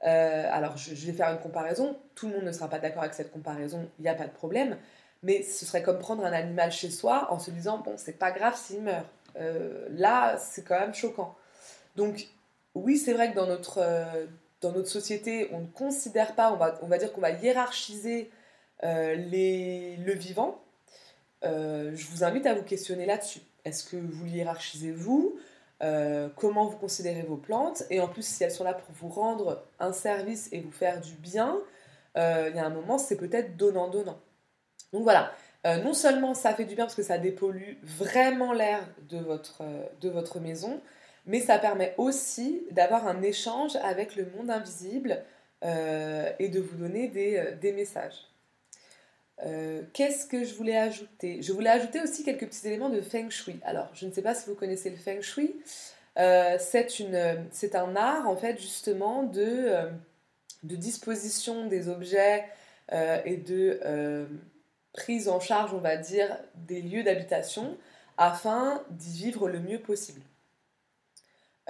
Euh, 0.05 0.49
alors, 0.51 0.77
je, 0.77 0.95
vais 0.95 1.13
faire 1.13 1.31
une 1.31 1.39
comparaison. 1.39 1.97
Tout 2.15 2.29
le 2.29 2.35
monde 2.35 2.45
ne 2.45 2.53
sera 2.53 2.69
pas 2.69 2.79
d'accord 2.79 3.03
avec 3.03 3.15
cette 3.15 3.33
comparaison, 3.33 3.89
il 3.99 4.03
n'y 4.03 4.09
a 4.09 4.15
pas 4.15 4.27
de 4.27 4.33
problème. 4.33 4.77
Mais 5.23 5.43
ce 5.43 5.67
serait 5.67 5.83
comme 5.83 5.99
prendre 5.99 6.25
un 6.25 6.33
animal 6.33 6.71
chez 6.71 6.91
soi 6.91 7.27
en 7.31 7.39
se 7.39 7.51
disant, 7.51 7.79
bon, 7.79 7.95
c'est 7.97 8.19
pas 8.19 8.31
grave 8.31 8.57
s'il 8.57 8.83
meurt. 8.83 9.07
Euh, 9.37 9.89
là, 9.91 10.37
c'est 10.39 10.63
quand 10.63 10.79
même 10.79 10.95
choquant. 10.95 11.35
Donc, 11.97 12.29
oui, 12.75 12.97
c'est 12.97 13.13
vrai 13.13 13.31
que 13.31 13.37
dans 13.37 13.47
notre, 13.47 13.79
euh, 13.79 14.27
dans 14.61 14.73
notre 14.73 14.89
société, 14.89 15.49
on 15.53 15.61
ne 15.61 15.67
considère 15.67 16.35
pas, 16.35 16.53
on 16.53 16.57
va, 16.57 16.79
on 16.83 16.87
va 16.87 16.99
dire 16.99 17.13
qu'on 17.13 17.21
va 17.21 17.31
hiérarchiser 17.31 18.31
les, 18.83 19.97
le 19.97 20.13
vivant. 20.13 20.63
je 21.43 22.07
vous 22.11 22.23
invite 22.23 22.47
à 22.47 22.55
vous 22.55 22.63
questionner 22.63 23.07
là-dessus. 23.07 23.41
Est-ce 23.65 23.83
que 23.85 23.97
vous 23.97 24.27
hiérarchisez 24.27 24.93
vous? 24.93 25.37
Euh, 25.83 26.29
comment 26.37 26.67
vous 26.67 26.77
considérez 26.77 27.23
vos 27.23 27.37
plantes, 27.37 27.85
et 27.91 28.01
en 28.01 28.09
plus 28.09 28.27
si 28.27 28.43
elles 28.43 28.51
sont 28.51 28.65
là 28.65 28.75
pour 28.75 28.93
vous 28.95 29.09
rendre 29.09 29.65
un 29.79 29.93
service 29.93 30.49
et 30.53 30.61
vous 30.61 30.73
faire 30.73 31.01
du 31.01 31.15
bien, 31.15 31.59
euh, 32.17 32.49
il 32.51 32.57
y 32.57 32.59
a 32.59 32.67
un 32.67 32.71
moment 32.71 32.99
c'est 32.99 33.17
peut-être 33.17 33.57
donnant-donnant. 33.57 34.19
Donc 34.93 35.03
voilà, 35.03 35.33
euh, 35.67 35.77
non 35.83 35.95
seulement 35.95 36.35
ça 36.35 36.55
fait 36.55 36.65
du 36.65 36.75
bien 36.75 36.85
parce 36.85 36.97
que 36.97 37.03
ça 37.03 37.19
dépollue 37.19 37.75
vraiment 37.83 38.53
l'air 38.53 38.81
de 39.09 39.19
votre, 39.19 40.41
maison, 40.41 40.81
mais 41.27 41.41
ça 41.41 41.59
permet 41.59 41.95
aussi 41.97 42.67
d'avoir 42.73 43.07
un 43.07 43.23
échange 43.23 43.77
avec 43.77 44.17
le 44.17 44.27
monde 44.37 44.51
invisible 44.51 45.23
et 45.63 46.49
de 46.49 46.61
vous 46.61 46.77
donner 46.77 47.09
des 47.09 47.73
messages. 47.73 48.28
Euh, 49.45 49.83
qu'est-ce 49.93 50.27
que 50.27 50.45
je 50.45 50.55
voulais 50.55 50.77
ajouter? 50.77 51.43
Je 51.43 51.53
voulais 51.53 51.71
ajouter 51.71 52.01
aussi 52.01 52.25
quelques 52.25 52.47
petits 52.47 52.67
éléments 52.67 52.89
de 52.89 53.01
Feng 53.01 53.31
Shui. 53.31 53.61
Alors, 53.65 53.89
je 53.95 54.07
ne 54.07 54.13
sais 54.13 54.23
pas 54.23 54.35
si 54.35 54.49
vous 54.49 54.55
connaissez 54.55 54.91
le 54.91 54.97
Feng 54.97 55.21
Shui. 55.21 55.55
Euh, 56.19 56.57
c'est 56.59 57.75
un 57.75 57.97
art, 57.97 58.29
en 58.29 58.37
fait, 58.37 58.61
justement, 58.61 59.23
de, 59.23 59.45
euh, 59.45 59.91
de 60.65 60.77
disposition 60.77 61.67
des 61.67 61.89
objets 61.89 62.45
et 63.27 63.37
de 63.37 63.81
prise 64.95 65.29
en 65.29 65.41
charge, 65.41 65.75
on 65.75 65.79
va 65.79 65.99
dire, 65.99 66.39
des 66.67 66.81
lieux 66.81 67.03
d'habitation 67.03 67.77
afin 68.17 68.83
d'y 68.91 69.25
vivre 69.25 69.49
le 69.49 69.61
mieux 69.61 69.79
possible. 69.79 70.23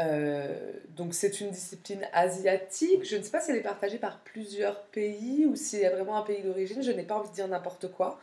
Euh, 0.00 0.54
donc 0.90 1.14
c'est 1.14 1.40
une 1.40 1.50
discipline 1.50 2.06
asiatique. 2.12 3.04
Je 3.04 3.16
ne 3.16 3.22
sais 3.22 3.30
pas 3.30 3.40
si 3.40 3.50
elle 3.50 3.56
est 3.56 3.62
partagée 3.62 3.98
par 3.98 4.20
plusieurs 4.20 4.82
pays 4.84 5.46
ou 5.46 5.56
s'il 5.56 5.80
y 5.80 5.87
a 5.87 5.90
vraiment 5.90 6.16
un 6.16 6.22
pays 6.22 6.42
d'origine. 6.42 6.82
Je 6.82 6.92
n'ai 6.92 7.02
pas 7.02 7.16
envie 7.16 7.30
de 7.30 7.34
dire 7.34 7.48
n'importe 7.48 7.90
quoi. 7.90 8.20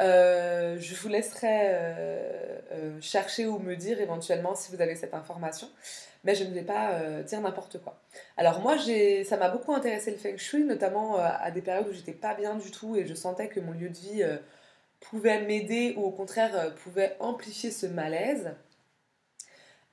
Euh, 0.00 0.76
je 0.78 0.94
vous 0.94 1.08
laisserai 1.08 1.70
euh, 1.72 3.00
chercher 3.00 3.46
ou 3.46 3.58
me 3.58 3.74
dire 3.74 4.00
éventuellement 4.00 4.54
si 4.54 4.74
vous 4.74 4.80
avez 4.80 4.94
cette 4.94 5.14
information. 5.14 5.68
Mais 6.24 6.34
je 6.34 6.44
ne 6.44 6.52
vais 6.52 6.62
pas 6.62 7.00
dire 7.22 7.40
n'importe 7.40 7.78
quoi. 7.78 8.00
Alors 8.36 8.60
moi, 8.60 8.76
ça 9.24 9.36
m'a 9.36 9.48
beaucoup 9.48 9.72
intéressé 9.72 10.10
le 10.10 10.16
feng 10.16 10.36
shui, 10.36 10.64
notamment 10.64 11.16
à 11.16 11.50
des 11.52 11.62
périodes 11.62 11.88
où 11.88 11.92
j'étais 11.92 12.12
pas 12.12 12.34
bien 12.34 12.56
du 12.56 12.72
tout 12.72 12.96
et 12.96 13.06
je 13.06 13.14
sentais 13.14 13.48
que 13.48 13.60
mon 13.60 13.72
lieu 13.72 13.88
de 13.88 13.96
vie 13.96 14.24
pouvait 14.98 15.40
m'aider 15.42 15.94
ou 15.96 16.02
au 16.04 16.10
contraire 16.10 16.74
pouvait 16.74 17.16
amplifier 17.20 17.70
ce 17.70 17.86
malaise. 17.86 18.50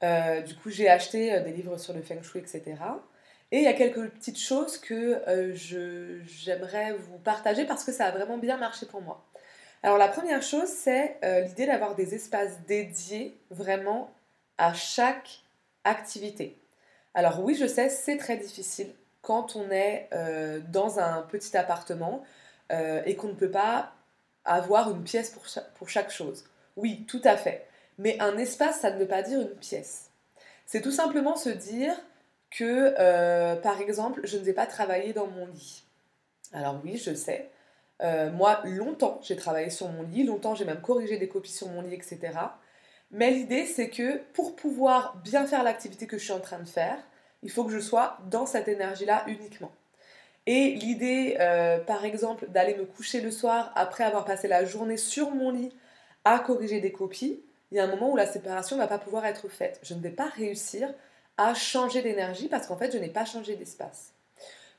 Euh, 0.03 0.41
du 0.41 0.55
coup, 0.55 0.69
j'ai 0.69 0.89
acheté 0.89 1.33
euh, 1.33 1.41
des 1.41 1.51
livres 1.51 1.77
sur 1.77 1.93
le 1.93 2.01
feng 2.01 2.21
shui, 2.21 2.39
etc. 2.39 2.75
Et 3.51 3.59
il 3.59 3.63
y 3.63 3.67
a 3.67 3.73
quelques 3.73 4.09
petites 4.09 4.39
choses 4.39 4.77
que 4.77 5.21
j'aimerais 6.25 6.93
vous 6.93 7.19
partager 7.19 7.65
parce 7.65 7.83
que 7.83 7.91
ça 7.91 8.07
a 8.07 8.11
vraiment 8.11 8.37
bien 8.37 8.57
marché 8.57 8.85
pour 8.85 9.01
moi. 9.01 9.23
Alors 9.83 9.99
la 9.99 10.07
première 10.07 10.41
chose, 10.41 10.67
c'est 10.67 11.19
l'idée 11.47 11.67
d'avoir 11.67 11.93
des 11.93 12.15
espaces 12.15 12.59
dédiés 12.67 13.37
vraiment 13.51 14.11
à 14.57 14.73
chaque 14.73 15.43
activité. 15.83 16.57
Alors 17.13 17.39
oui, 17.43 17.55
je 17.55 17.67
sais, 17.67 17.89
c'est 17.89 18.17
très 18.17 18.35
difficile 18.35 18.87
quand 19.21 19.55
on 19.55 19.69
est 19.69 20.09
dans 20.69 20.99
un 20.99 21.21
petit 21.21 21.55
appartement 21.55 22.23
et 22.71 23.15
qu'on 23.15 23.27
ne 23.27 23.35
peut 23.35 23.51
pas 23.51 23.93
avoir 24.43 24.89
une 24.89 25.03
pièce 25.03 25.29
pour 25.29 25.45
pour 25.75 25.87
chaque 25.87 26.09
chose. 26.09 26.45
Oui, 26.75 27.05
tout 27.07 27.21
à 27.23 27.37
fait. 27.37 27.67
Mais 27.97 28.17
un 28.19 28.37
espace, 28.37 28.81
ça 28.81 28.91
ne 28.91 28.99
veut 28.99 29.07
pas 29.07 29.21
dire 29.21 29.39
une 29.39 29.55
pièce. 29.55 30.09
C'est 30.65 30.81
tout 30.81 30.91
simplement 30.91 31.35
se 31.35 31.49
dire 31.49 31.93
que, 32.51 32.93
euh, 32.99 33.55
par 33.55 33.81
exemple, 33.81 34.21
je 34.23 34.37
ne 34.37 34.43
vais 34.43 34.53
pas 34.53 34.65
travailler 34.65 35.13
dans 35.13 35.27
mon 35.27 35.47
lit. 35.47 35.83
Alors 36.53 36.79
oui, 36.83 36.97
je 36.97 37.13
sais. 37.13 37.49
Euh, 38.01 38.31
moi, 38.31 38.61
longtemps, 38.65 39.19
j'ai 39.23 39.35
travaillé 39.35 39.69
sur 39.69 39.89
mon 39.89 40.03
lit. 40.03 40.23
Longtemps, 40.23 40.55
j'ai 40.55 40.65
même 40.65 40.81
corrigé 40.81 41.17
des 41.17 41.27
copies 41.27 41.51
sur 41.51 41.69
mon 41.69 41.81
lit, 41.81 41.93
etc. 41.93 42.19
Mais 43.11 43.31
l'idée, 43.31 43.65
c'est 43.65 43.89
que 43.89 44.17
pour 44.33 44.55
pouvoir 44.55 45.17
bien 45.23 45.45
faire 45.45 45.63
l'activité 45.63 46.07
que 46.07 46.17
je 46.17 46.23
suis 46.23 46.33
en 46.33 46.39
train 46.39 46.59
de 46.59 46.67
faire, 46.67 46.97
il 47.43 47.51
faut 47.51 47.63
que 47.63 47.71
je 47.71 47.79
sois 47.79 48.17
dans 48.29 48.45
cette 48.45 48.67
énergie-là 48.67 49.23
uniquement. 49.27 49.71
Et 50.47 50.71
l'idée, 50.71 51.37
euh, 51.39 51.79
par 51.79 52.05
exemple, 52.05 52.47
d'aller 52.49 52.75
me 52.75 52.85
coucher 52.85 53.21
le 53.21 53.31
soir 53.31 53.71
après 53.75 54.03
avoir 54.03 54.25
passé 54.25 54.47
la 54.47 54.65
journée 54.65 54.97
sur 54.97 55.31
mon 55.31 55.51
lit 55.51 55.75
à 56.23 56.39
corriger 56.39 56.81
des 56.81 56.91
copies, 56.91 57.43
il 57.71 57.77
y 57.77 57.79
a 57.79 57.83
un 57.83 57.87
moment 57.87 58.11
où 58.11 58.15
la 58.15 58.27
séparation 58.27 58.75
ne 58.75 58.81
va 58.81 58.87
pas 58.87 58.99
pouvoir 58.99 59.25
être 59.25 59.49
faite. 59.49 59.79
Je 59.83 59.93
ne 59.93 59.99
vais 59.99 60.11
pas 60.11 60.29
réussir 60.29 60.93
à 61.37 61.53
changer 61.53 62.01
d'énergie 62.01 62.47
parce 62.47 62.67
qu'en 62.67 62.77
fait, 62.77 62.91
je 62.91 62.97
n'ai 62.97 63.09
pas 63.09 63.25
changé 63.25 63.55
d'espace. 63.55 64.13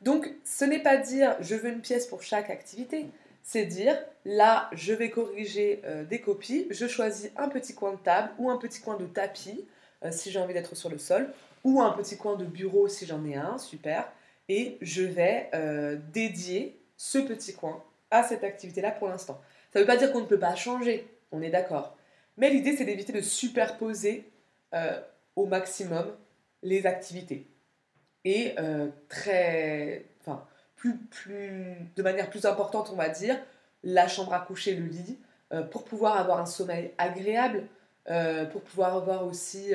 Donc, 0.00 0.30
ce 0.44 0.64
n'est 0.64 0.82
pas 0.82 0.96
dire 0.96 1.36
je 1.40 1.54
veux 1.54 1.70
une 1.70 1.80
pièce 1.80 2.06
pour 2.06 2.22
chaque 2.22 2.50
activité, 2.50 3.06
c'est 3.42 3.64
dire 3.64 3.98
là, 4.24 4.68
je 4.72 4.92
vais 4.92 5.10
corriger 5.10 5.80
euh, 5.84 6.04
des 6.04 6.20
copies, 6.20 6.66
je 6.70 6.86
choisis 6.86 7.30
un 7.36 7.48
petit 7.48 7.74
coin 7.74 7.92
de 7.92 7.98
table 7.98 8.30
ou 8.38 8.50
un 8.50 8.58
petit 8.58 8.80
coin 8.80 8.96
de 8.96 9.06
tapis 9.06 9.66
euh, 10.04 10.10
si 10.10 10.30
j'ai 10.30 10.38
envie 10.38 10.54
d'être 10.54 10.74
sur 10.74 10.90
le 10.90 10.98
sol, 10.98 11.32
ou 11.64 11.80
un 11.80 11.92
petit 11.92 12.16
coin 12.16 12.36
de 12.36 12.44
bureau 12.44 12.88
si 12.88 13.06
j'en 13.06 13.24
ai 13.24 13.36
un, 13.36 13.58
super, 13.58 14.10
et 14.48 14.78
je 14.80 15.02
vais 15.02 15.50
euh, 15.54 15.96
dédier 16.12 16.78
ce 16.96 17.18
petit 17.18 17.54
coin 17.54 17.82
à 18.10 18.22
cette 18.22 18.44
activité-là 18.44 18.90
pour 18.90 19.08
l'instant. 19.08 19.40
Ça 19.72 19.78
ne 19.78 19.84
veut 19.84 19.86
pas 19.86 19.96
dire 19.96 20.12
qu'on 20.12 20.20
ne 20.20 20.26
peut 20.26 20.38
pas 20.38 20.54
changer, 20.54 21.08
on 21.32 21.42
est 21.42 21.50
d'accord. 21.50 21.96
Mais 22.36 22.50
l'idée, 22.50 22.76
c'est 22.76 22.84
d'éviter 22.84 23.12
de 23.12 23.20
superposer 23.20 24.30
euh, 24.74 25.00
au 25.36 25.46
maximum 25.46 26.06
les 26.62 26.86
activités. 26.86 27.46
Et 28.24 28.54
euh, 28.58 28.88
très, 29.08 30.04
enfin, 30.20 30.44
plus, 30.74 30.96
plus, 30.98 31.76
de 31.94 32.02
manière 32.02 32.28
plus 32.28 32.44
importante, 32.44 32.90
on 32.92 32.96
va 32.96 33.08
dire, 33.08 33.38
la 33.82 34.08
chambre 34.08 34.34
à 34.34 34.40
coucher, 34.40 34.74
le 34.74 34.86
lit, 34.86 35.18
euh, 35.52 35.62
pour 35.62 35.84
pouvoir 35.84 36.16
avoir 36.16 36.40
un 36.40 36.46
sommeil 36.46 36.92
agréable, 36.98 37.64
pour 38.52 38.62
pouvoir 38.62 38.94
avoir 38.94 39.26
aussi, 39.26 39.72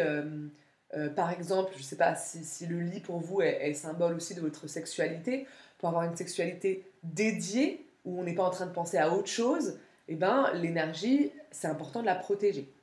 par 1.17 1.31
exemple, 1.31 1.73
je 1.73 1.79
ne 1.79 1.83
sais 1.83 1.97
pas 1.97 2.15
si, 2.15 2.65
le 2.65 2.79
lit 2.79 3.01
pour 3.01 3.19
vous 3.19 3.41
est, 3.41 3.73
symbole 3.73 4.13
aussi 4.13 4.35
de 4.35 4.39
votre 4.39 4.67
sexualité, 4.67 5.45
pour 5.79 5.89
avoir 5.89 6.05
une 6.05 6.15
sexualité 6.15 6.89
dédiée, 7.03 7.85
où 8.05 8.21
on 8.21 8.23
n'est 8.23 8.33
pas 8.33 8.45
en 8.45 8.49
train 8.49 8.67
de 8.67 8.71
penser 8.71 8.97
à 8.97 9.11
autre 9.11 9.27
chose, 9.27 9.77
eh 10.07 10.15
ben, 10.15 10.49
l'énergie, 10.53 11.33
c'est 11.51 11.67
important 11.67 12.01
de 12.01 12.05
la 12.05 12.15
protéger. 12.15 12.73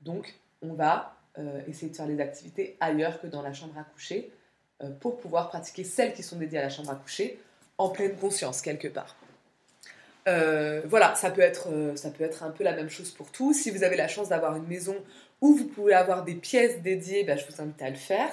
Donc, 0.00 0.34
on 0.62 0.74
va 0.74 1.16
euh, 1.38 1.60
essayer 1.66 1.90
de 1.90 1.96
faire 1.96 2.06
les 2.06 2.20
activités 2.20 2.76
ailleurs 2.80 3.20
que 3.20 3.26
dans 3.26 3.42
la 3.42 3.52
chambre 3.52 3.76
à 3.78 3.84
coucher 3.84 4.30
euh, 4.82 4.90
pour 5.00 5.18
pouvoir 5.18 5.48
pratiquer 5.48 5.84
celles 5.84 6.14
qui 6.14 6.22
sont 6.22 6.36
dédiées 6.36 6.58
à 6.58 6.62
la 6.62 6.68
chambre 6.70 6.90
à 6.90 6.96
coucher 6.96 7.38
en 7.78 7.88
pleine 7.88 8.16
conscience, 8.16 8.62
quelque 8.62 8.88
part. 8.88 9.16
Euh, 10.26 10.82
voilà, 10.86 11.14
ça 11.16 11.30
peut, 11.30 11.42
être, 11.42 11.92
ça 11.96 12.10
peut 12.10 12.24
être 12.24 12.44
un 12.44 12.50
peu 12.50 12.64
la 12.64 12.72
même 12.72 12.88
chose 12.88 13.10
pour 13.10 13.30
tout. 13.30 13.52
Si 13.52 13.70
vous 13.70 13.82
avez 13.84 13.96
la 13.96 14.08
chance 14.08 14.28
d'avoir 14.28 14.56
une 14.56 14.66
maison 14.66 14.96
où 15.40 15.54
vous 15.54 15.66
pouvez 15.66 15.92
avoir 15.92 16.24
des 16.24 16.34
pièces 16.34 16.80
dédiées, 16.80 17.24
ben, 17.24 17.36
je 17.36 17.44
vous 17.46 17.60
invite 17.60 17.82
à 17.82 17.90
le 17.90 17.96
faire. 17.96 18.30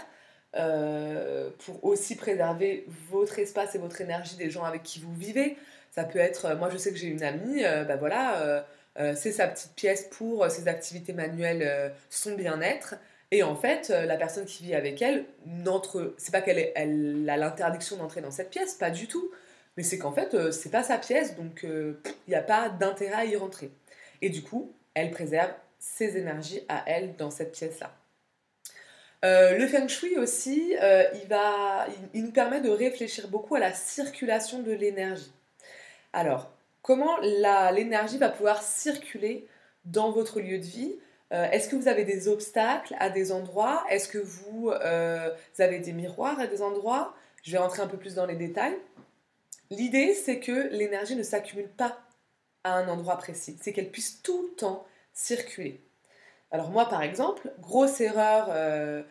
pour 1.65 1.83
aussi 1.83 2.15
préserver 2.15 2.85
votre 3.09 3.39
espace 3.39 3.75
et 3.75 3.77
votre 3.77 3.99
énergie 3.99 4.35
des 4.37 4.49
gens 4.49 4.63
avec 4.63 4.83
qui 4.83 4.99
vous 4.99 5.13
vivez. 5.15 5.57
Ça 5.91 6.05
peut 6.05 6.19
être, 6.19 6.45
euh, 6.45 6.55
moi 6.55 6.69
je 6.69 6.77
sais 6.77 6.91
que 6.91 6.97
j'ai 6.97 7.07
une 7.07 7.23
amie, 7.23 7.61
ben 7.61 7.97
voilà, 7.97 8.41
euh, 8.41 8.61
c'est 8.95 9.31
sa 9.31 9.47
petite 9.47 9.73
pièce 9.75 10.07
pour 10.11 10.49
ses 10.49 10.67
activités 10.67 11.13
manuelles, 11.13 11.93
son 12.09 12.35
bien-être. 12.35 12.95
Et 13.31 13.43
en 13.43 13.55
fait, 13.55 13.89
la 13.89 14.17
personne 14.17 14.45
qui 14.45 14.63
vit 14.63 14.75
avec 14.75 15.01
elle, 15.01 15.25
n'entre, 15.45 16.13
c'est 16.17 16.31
pas 16.31 16.41
qu'elle 16.41 16.71
elle 16.75 17.25
a 17.29 17.37
l'interdiction 17.37 17.95
d'entrer 17.97 18.21
dans 18.21 18.31
cette 18.31 18.49
pièce, 18.49 18.73
pas 18.73 18.91
du 18.91 19.07
tout. 19.07 19.31
Mais 19.77 19.83
c'est 19.83 19.97
qu'en 19.97 20.11
fait, 20.11 20.51
c'est 20.51 20.69
pas 20.69 20.83
sa 20.83 20.97
pièce, 20.97 21.35
donc 21.37 21.63
il 21.63 21.95
n'y 22.27 22.35
a 22.35 22.41
pas 22.41 22.69
d'intérêt 22.69 23.15
à 23.15 23.25
y 23.25 23.35
rentrer. 23.37 23.71
Et 24.21 24.29
du 24.29 24.43
coup, 24.43 24.73
elle 24.93 25.11
préserve 25.11 25.51
ses 25.79 26.17
énergies 26.17 26.61
à 26.69 26.83
elle 26.85 27.15
dans 27.15 27.31
cette 27.31 27.53
pièce-là. 27.53 27.91
le 29.23 29.67
feng 29.67 29.87
shui 29.87 30.17
aussi, 30.17 30.73
il, 30.73 31.27
va, 31.27 31.87
il, 32.13 32.23
nous 32.23 32.31
permet 32.31 32.61
de 32.61 32.69
réfléchir 32.69 33.27
beaucoup 33.29 33.55
à 33.55 33.59
la 33.59 33.73
circulation 33.73 34.59
de 34.61 34.71
l'énergie. 34.71 35.31
Alors, 36.13 36.51
comment 36.81 37.17
l'énergie 37.19 38.17
va 38.17 38.29
pouvoir 38.29 38.61
circuler 38.61 39.47
dans 39.85 40.11
votre 40.11 40.39
lieu 40.39 40.57
de 40.57 40.63
vie? 40.63 40.95
Euh, 41.33 41.49
Est-ce 41.51 41.69
que 41.69 41.75
vous 41.75 41.87
avez 41.87 42.03
des 42.03 42.27
obstacles 42.27 42.95
à 42.99 43.09
des 43.09 43.31
endroits? 43.31 43.83
Est-ce 43.89 44.07
que 44.07 44.17
vous, 44.17 44.69
euh, 44.69 45.29
avez 45.59 45.79
des 45.79 45.93
miroirs 45.93 46.39
à 46.39 46.47
des 46.47 46.61
endroits? 46.61 47.13
Je 47.43 47.51
vais 47.51 47.57
rentrer 47.57 47.81
un 47.81 47.87
peu 47.87 47.97
plus 47.97 48.15
dans 48.15 48.25
les 48.25 48.35
détails. 48.35 48.77
L'idée, 49.69 50.13
c'est 50.13 50.39
que 50.39 50.69
l'énergie 50.71 51.15
ne 51.15 51.23
s'accumule 51.23 51.69
pas 51.69 51.97
à 52.63 52.73
un 52.73 52.87
endroit 52.89 53.17
précis, 53.17 53.57
c'est 53.61 53.73
qu'elle 53.73 53.89
puisse 53.89 54.21
tout 54.21 54.43
le 54.43 54.55
temps 54.55 54.85
circuler. 55.13 55.81
Alors 56.51 56.69
moi, 56.69 56.87
par 56.89 57.01
exemple, 57.01 57.51
grosse 57.59 58.01
erreur, 58.01 58.49
euh, 58.49 59.01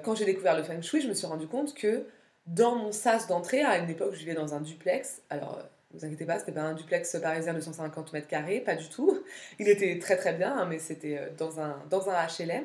quand 0.00 0.14
j'ai 0.14 0.24
découvert 0.24 0.56
le 0.56 0.62
feng 0.62 0.82
shui, 0.82 1.00
je 1.00 1.08
me 1.08 1.14
suis 1.14 1.26
rendu 1.26 1.46
compte 1.46 1.74
que 1.74 2.06
dans 2.46 2.74
mon 2.74 2.92
sas 2.92 3.28
d'entrée, 3.28 3.62
à 3.62 3.78
une 3.78 3.88
époque, 3.88 4.12
je 4.12 4.18
vivais 4.18 4.34
dans 4.34 4.54
un 4.54 4.60
duplex. 4.60 5.22
Alors, 5.30 5.62
vous 5.94 6.04
inquiétez 6.04 6.24
pas, 6.24 6.38
c'était 6.38 6.52
pas 6.52 6.62
un 6.62 6.74
duplex 6.74 7.16
parisien 7.20 7.54
de 7.54 7.60
150 7.60 8.12
mètres 8.12 8.28
carrés, 8.28 8.60
pas 8.60 8.74
du 8.74 8.88
tout. 8.88 9.22
Il 9.58 9.68
était 9.68 9.98
très 9.98 10.16
très 10.16 10.32
bien, 10.32 10.56
hein, 10.56 10.66
mais 10.66 10.78
c'était 10.78 11.18
euh, 11.18 11.28
dans 11.36 11.60
un, 11.60 11.82
dans 11.90 12.08
un 12.08 12.26
HLM. 12.26 12.64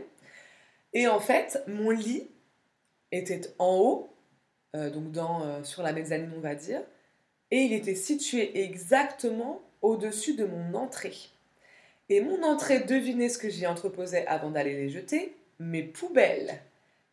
Et 0.94 1.08
en 1.08 1.20
fait, 1.20 1.62
mon 1.68 1.90
lit 1.90 2.30
était 3.12 3.42
en 3.60 3.76
haut, 3.76 4.10
euh, 4.76 4.90
donc 4.90 5.12
dans, 5.12 5.44
euh, 5.44 5.64
sur 5.64 5.84
la 5.84 5.94
mezzanine 5.94 6.32
on 6.36 6.40
va 6.40 6.56
dire, 6.56 6.82
et 7.52 7.60
il 7.60 7.74
était 7.74 7.96
situé 7.96 8.64
exactement 8.64 9.62
au-dessus 9.82 10.36
de 10.36 10.46
mon 10.46 10.74
entrée. 10.74 11.16
Et 12.10 12.22
mon 12.22 12.44
entrée, 12.44 12.80
devinez 12.80 13.30
ce 13.30 13.38
que 13.38 13.50
j'y 13.50 13.68
entreposais 13.68 14.26
avant 14.28 14.50
d'aller 14.50 14.74
les 14.74 14.90
jeter 14.90 15.36
Mes 15.60 15.84
poubelles. 15.84 16.62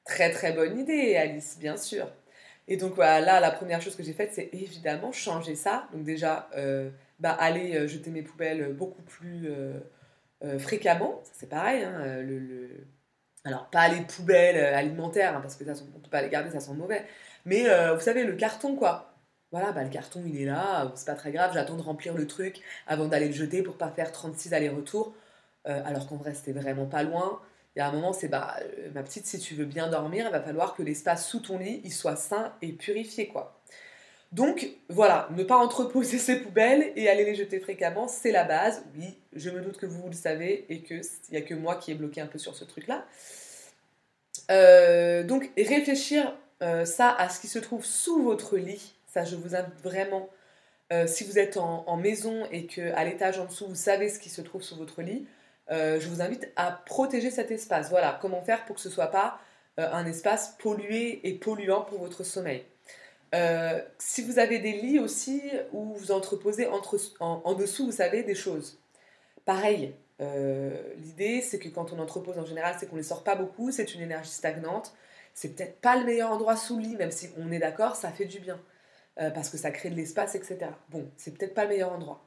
Très 0.05 0.31
très 0.31 0.53
bonne 0.53 0.79
idée, 0.79 1.16
Alice, 1.16 1.57
bien 1.59 1.77
sûr. 1.77 2.09
Et 2.68 2.77
donc 2.77 2.94
voilà, 2.94 3.20
là, 3.20 3.40
la 3.40 3.50
première 3.50 3.83
chose 3.83 3.94
que 3.96 4.03
j'ai 4.03 4.12
faite, 4.12 4.31
c'est 4.33 4.48
évidemment 4.53 5.12
changer 5.12 5.55
ça. 5.55 5.88
Donc 5.92 6.05
déjà, 6.05 6.48
euh, 6.57 6.90
bah, 7.20 7.33
aller 7.33 7.77
euh, 7.77 7.87
jeter 7.87 8.11
mes 8.11 8.22
poubelles 8.22 8.72
beaucoup 8.72 9.03
plus 9.03 9.48
euh, 9.48 10.59
fréquemment. 10.59 11.22
C'est 11.33 11.48
pareil. 11.48 11.85
Hein, 11.85 12.22
le, 12.22 12.87
Alors, 13.44 13.68
pas 13.70 13.88
les 13.88 14.00
poubelles 14.03 14.57
alimentaires, 14.74 15.37
hein, 15.37 15.40
parce 15.40 15.57
que 15.57 15.64
ça, 15.64 15.72
on 15.83 15.98
ne 15.98 16.03
peut 16.03 16.11
pas 16.11 16.22
les 16.22 16.31
garder, 16.31 16.50
ça 16.50 16.61
sent 16.61 16.74
mauvais. 16.74 17.05
Mais 17.44 17.64
vous 17.94 18.00
savez, 18.00 18.24
le 18.24 18.35
carton, 18.35 18.77
quoi. 18.77 19.11
Voilà, 19.53 19.72
bah, 19.72 19.85
le 19.85 19.90
carton, 19.90 20.22
il 20.27 20.40
est 20.40 20.46
là, 20.46 20.90
c'est 20.96 21.07
pas 21.07 21.14
très 21.14 21.31
grave, 21.31 21.53
j'attends 21.55 21.77
de 21.77 21.83
remplir 21.83 22.14
le 22.14 22.27
truc 22.27 22.61
avant 22.88 23.07
d'aller 23.07 23.29
le 23.29 23.33
jeter 23.35 23.62
pour 23.62 23.77
pas 23.77 23.90
faire 23.90 24.11
36 24.11 24.53
allers-retours. 24.55 25.14
alors 25.64 26.09
qu'en 26.09 26.16
vrai, 26.16 26.35
c'était 26.35 26.53
vraiment 26.53 26.87
pas 26.87 27.03
loin 27.03 27.40
il 27.74 27.80
y 27.80 27.82
a 27.82 27.88
un 27.88 27.92
moment, 27.92 28.12
c'est 28.12 28.28
bah, 28.28 28.56
euh, 28.60 28.90
ma 28.94 29.02
petite, 29.02 29.26
si 29.26 29.38
tu 29.38 29.54
veux 29.54 29.64
bien 29.64 29.88
dormir, 29.88 30.26
il 30.28 30.32
va 30.32 30.40
falloir 30.40 30.74
que 30.74 30.82
l'espace 30.82 31.28
sous 31.28 31.40
ton 31.40 31.58
lit 31.58 31.80
il 31.84 31.92
soit 31.92 32.16
sain 32.16 32.52
et 32.62 32.72
purifié, 32.72 33.26
quoi. 33.26 33.60
Donc 34.30 34.68
voilà, 34.88 35.28
ne 35.37 35.42
pas 35.42 35.56
entreposer 35.56 36.18
ses 36.18 36.40
poubelles 36.40 36.92
et 36.94 37.08
aller 37.08 37.24
les 37.24 37.34
jeter 37.34 37.58
fréquemment, 37.58 38.06
c'est 38.06 38.30
la 38.30 38.44
base. 38.44 38.84
Oui, 38.96 39.16
je 39.32 39.50
me 39.50 39.60
doute 39.60 39.76
que 39.76 39.87
vous, 39.87 40.06
le 40.06 40.14
savez 40.14 40.66
et 40.68 40.82
qu'il 40.82 41.02
n'y 41.32 41.37
a 41.37 41.42
que 41.42 41.54
moi 41.54 41.76
qui 41.76 41.90
ai 41.90 41.94
bloqué 41.94 42.20
un 42.20 42.26
peu 42.26 42.38
sur 42.38 42.54
ce 42.54 42.64
truc-là. 42.64 43.04
Euh, 44.50 45.24
donc 45.24 45.50
réfléchir 45.56 46.37
euh, 46.62 46.84
ça 46.84 47.10
à 47.10 47.28
ce 47.28 47.40
qui 47.40 47.48
se 47.48 47.58
trouve 47.58 47.84
sous 47.84 48.22
votre 48.22 48.56
lit, 48.56 48.94
ça 49.06 49.24
je 49.24 49.37
vous 49.37 49.54
invite 49.56 49.80
vraiment. 49.82 50.28
si 51.06 51.24
vous 51.24 51.40
êtes 51.40 51.56
en, 51.56 51.82
en 51.88 51.96
maison 51.96 52.46
et 52.52 52.66
qu'à 52.66 53.02
l'étage 53.02 53.40
en 53.40 53.46
dessous, 53.46 53.66
vous 53.66 53.74
savez 53.74 54.08
ce 54.08 54.20
qui 54.20 54.28
se 54.28 54.42
trouve 54.42 54.62
sous 54.62 54.76
votre 54.76 55.02
lit, 55.02 55.26
euh, 55.70 55.98
je 55.98 56.09
vous 56.09 56.20
invite 56.20 56.50
à 56.57 56.70
protéger 56.72 57.31
cet 57.31 57.50
espace. 57.50 57.90
Voilà, 57.90 58.18
comment 58.20 58.42
faire 58.42 58.64
pour 58.64 58.77
que 58.77 58.83
ce 58.83 58.88
ne 58.88 58.94
soit 58.94 59.09
pas 59.09 59.38
euh, 59.79 59.90
un 59.92 60.07
espace 60.07 60.57
pollué 60.59 61.27
et 61.27 61.35
polluant 61.35 61.83
pour 61.83 62.00
votre 62.00 62.22
sommeil. 62.24 62.64
Euh, 63.35 63.83
si 63.98 64.22
vous 64.22 64.38
avez 64.38 64.59
des 64.59 64.72
lits 64.72 64.98
aussi 64.98 65.42
où 65.72 65.94
vous 65.94 66.12
entreposez 66.12 66.68
entre, 66.68 66.98
en, 67.18 67.55
dessous, 67.55 67.87
vous 67.87 67.92
savez, 67.92 68.22
des 68.22 68.35
choses. 68.35 68.79
Pareil, 69.44 69.94
L'idée, 70.96 71.42
c'est 71.42 71.59
que 71.59 71.68
quand 71.68 71.92
on 71.92 71.98
entrepose 71.98 72.38
en 72.38 72.46
général, 72.46 72.77
c'est 72.79 72.87
qu'on 72.87 72.94
ne 72.94 73.00
les 73.00 73.07
sort 73.07 73.24
pas 73.24 73.35
beaucoup, 73.35 73.70
c'est 73.70 73.94
une 73.94 74.00
énergie 74.00 74.31
stagnante. 74.31 74.94
C'est 75.35 75.55
peut-être 75.55 75.81
pas 75.81 75.96
le 75.96 76.05
meilleur 76.05 76.31
endroit 76.31 76.57
sous 76.57 76.77
le 76.77 76.83
lit, 76.83 76.96
même 76.96 77.11
si 77.11 77.29
on 77.37 77.53
est 77.53 77.59
d'accord, 77.59 77.94
ça 77.94 78.11
fait 78.11 78.24
du 78.24 78.38
bien. 78.38 78.59
parce 79.16 79.50
que 79.50 79.59
ça 79.59 79.70
crée 79.70 79.90
de 79.90 79.96
l'espace, 79.96 80.35
etc. 80.35 80.70
Bon, 80.88 81.11
c'est 81.16 81.37
peut-être 81.37 81.53
pas 81.53 81.64
le 81.64 81.70
meilleur 81.70 81.92
endroit. 81.92 82.23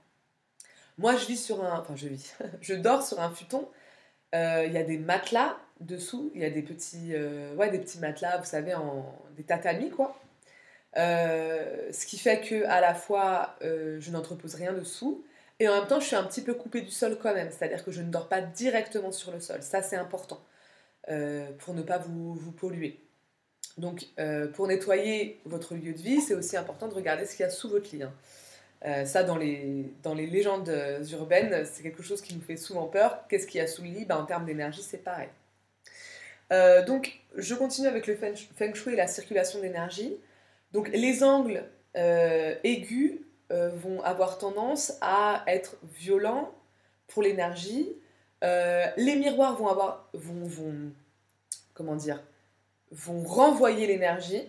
Moi, 0.98 1.16
je 1.16 1.26
vis 1.26 1.38
sur 1.38 1.64
un. 1.64 1.80
Enfin, 1.80 1.96
je 1.96 2.08
vis. 2.08 2.36
je 2.62 2.74
dors 2.74 3.04
sur 3.04 3.20
un 3.20 3.32
futon. 3.32 3.68
Il 4.34 4.72
y 4.72 4.78
a 4.78 4.84
des 4.84 4.98
matelas 4.98 5.58
dessous. 5.80 6.32
Il 6.36 6.42
y 6.42 6.46
a 6.46 6.50
des 6.50 6.62
petits, 6.62 7.14
ouais, 7.56 7.70
des 7.70 7.80
petits 7.80 8.00
matelas, 8.00 8.38
vous 8.38 8.46
savez, 8.46 8.74
en 8.74 9.06
des 9.36 9.44
tatamis, 9.44 9.90
quoi. 9.90 10.20
Euh, 10.98 11.92
ce 11.92 12.06
qui 12.08 12.18
fait 12.18 12.42
que 12.42 12.66
à 12.66 12.82
la 12.82 12.96
fois 12.96 13.56
euh, 13.62 13.98
je 14.00 14.10
n'entrepose 14.10 14.56
rien 14.56 14.74
dessous 14.74 15.24
et 15.60 15.68
en 15.68 15.78
même 15.78 15.88
temps 15.88 16.00
je 16.00 16.08
suis 16.08 16.16
un 16.16 16.24
petit 16.24 16.42
peu 16.42 16.56
coupée 16.56 16.82
du 16.82 16.90
sol 16.90 17.20
quand 17.22 17.36
même, 17.36 17.52
c'est-à-dire 17.52 17.84
que 17.84 17.92
je 17.92 18.02
ne 18.02 18.10
dors 18.10 18.28
pas 18.28 18.42
directement 18.42 19.12
sur 19.12 19.32
le 19.32 19.40
sol. 19.40 19.62
Ça 19.62 19.84
c'est 19.84 19.98
important 19.98 20.42
euh, 21.10 21.52
pour 21.60 21.76
ne 21.76 21.84
pas 21.84 22.00
vous, 22.00 22.34
vous 22.34 22.52
polluer. 22.52 23.00
Donc 23.78 24.08
pour 24.54 24.68
nettoyer 24.68 25.40
votre 25.46 25.76
lieu 25.76 25.94
de 25.94 26.00
vie, 26.00 26.20
c'est 26.20 26.34
aussi 26.34 26.58
important 26.58 26.88
de 26.88 26.96
regarder 26.96 27.26
ce 27.26 27.36
qu'il 27.36 27.44
y 27.44 27.48
a 27.48 27.52
sous 27.52 27.70
votre 27.70 27.96
lit. 27.96 28.02
Hein. 28.02 28.14
Ça 28.82 29.24
dans 29.24 29.38
les, 29.38 29.92
dans 30.04 30.14
les 30.14 30.28
légendes 30.28 30.72
urbaines, 31.12 31.66
c'est 31.66 31.84
quelque 31.84 32.04
chose 32.04 32.22
qui 32.22 32.36
nous 32.36 32.42
fait 32.42 32.58
souvent 32.58 32.86
peur. 32.86 33.28
Qu'est-ce 33.28 33.48
qu'il 33.48 33.60
y 33.60 33.64
a 33.64 33.68
sous 33.68 33.82
le 33.82 33.90
lit 33.90 34.06
ben, 34.06 34.18
En 34.18 34.26
termes 34.26 34.46
d'énergie, 34.46 34.84
c'est 34.84 35.04
pareil. 35.04 35.30
donc 36.86 37.20
je 37.36 37.56
continue 37.56 37.88
avec 37.88 38.08
le 38.08 38.16
feng 38.16 38.74
shui 38.74 38.94
et 38.94 38.96
la 38.96 39.08
circulation 39.08 39.60
d'énergie. 39.60 40.16
Donc 40.74 40.90
les 40.90 41.24
angles 41.24 41.64
euh, 41.96 42.56
aigus 42.64 43.20
euh, 43.52 43.70
vont 43.70 44.02
avoir 44.02 44.38
tendance 44.38 44.94
à 45.02 45.44
être 45.48 45.78
violents 45.98 46.54
pour 47.08 47.24
l'énergie. 47.24 47.90
Euh, 48.44 48.86
les 48.98 49.16
miroirs 49.16 49.56
vont 49.56 49.68
avoir, 49.68 50.10
vont, 50.14 50.92
comment 51.74 51.96
dire, 51.96 52.22
vont 52.92 53.24
renvoyer 53.24 53.88
l'énergie. 53.88 54.44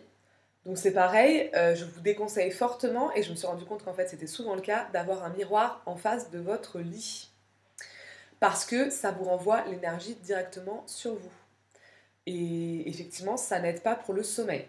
Donc 0.69 0.79
c'est 0.79 0.93
pareil, 0.93 1.51
je 1.55 1.85
vous 1.85 2.01
déconseille 2.01 2.53
fortement, 2.53 3.13
et 3.15 3.25
je 3.25 3.31
me 3.31 3.37
suis 3.37 3.47
rendu 3.47 3.65
compte 3.65 3.83
qu'en 3.83 3.95
fait 3.95 4.07
c'était 4.09 4.27
souvent 4.27 4.55
le 4.55 4.61
cas, 4.61 4.87
d'avoir 4.93 5.25
un 5.25 5.31
miroir 5.31 5.83
en 5.87 5.97
face 5.97 6.31
de 6.31 6.39
votre 6.39 6.79
lit. 6.79 7.31
Parce 8.41 8.65
que 8.65 8.91
ça 8.91 9.11
vous 9.11 9.25
renvoie 9.25 9.65
l'énergie 9.65 10.15
directement 10.17 10.85
sur 10.87 11.15
vous. 11.15 11.33
Et 12.27 12.89
effectivement, 12.89 13.37
ça 13.37 13.59
n'aide 13.59 13.83
pas 13.83 13.95
pour 13.95 14.15
le 14.15 14.23
sommeil. 14.23 14.67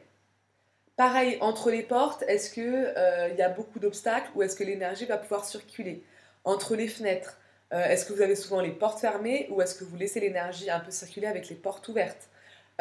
Pareil, 0.95 1.37
entre 1.41 1.71
les 1.71 1.83
portes, 1.83 2.23
est-ce 2.27 2.49
qu'il 2.51 2.63
euh, 2.63 3.29
y 3.29 3.41
a 3.41 3.49
beaucoup 3.49 3.79
d'obstacles 3.79 4.29
ou 4.35 4.41
est-ce 4.41 4.55
que 4.55 4.63
l'énergie 4.63 5.05
va 5.05 5.17
pouvoir 5.17 5.45
circuler? 5.45 6.03
Entre 6.45 6.75
les 6.75 6.87
fenêtres, 6.87 7.37
euh, 7.73 7.83
est-ce 7.85 8.05
que 8.05 8.13
vous 8.13 8.21
avez 8.21 8.35
souvent 8.35 8.61
les 8.61 8.71
portes 8.71 8.99
fermées 8.99 9.47
ou 9.51 9.61
est-ce 9.61 9.75
que 9.75 9.83
vous 9.83 9.95
laissez 9.95 10.19
l'énergie 10.19 10.69
un 10.69 10.79
peu 10.79 10.91
circuler 10.91 11.27
avec 11.27 11.49
les 11.49 11.55
portes 11.55 11.87
ouvertes? 11.87 12.29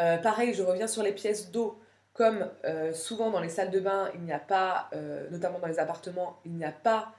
Euh, 0.01 0.17
Pareil, 0.17 0.53
je 0.53 0.63
reviens 0.63 0.87
sur 0.87 1.03
les 1.03 1.11
pièces 1.11 1.51
d'eau. 1.51 1.79
Comme 2.13 2.49
souvent 2.93 3.29
dans 3.29 3.39
les 3.39 3.49
salles 3.49 3.71
de 3.71 3.79
bain, 3.79 4.11
il 4.13 4.21
n'y 4.21 4.33
a 4.33 4.39
pas, 4.39 4.89
notamment 5.31 5.59
dans 5.59 5.67
les 5.67 5.79
appartements, 5.79 6.41
il 6.43 6.53
n'y 6.53 6.65
a 6.65 6.71
pas 6.71 7.13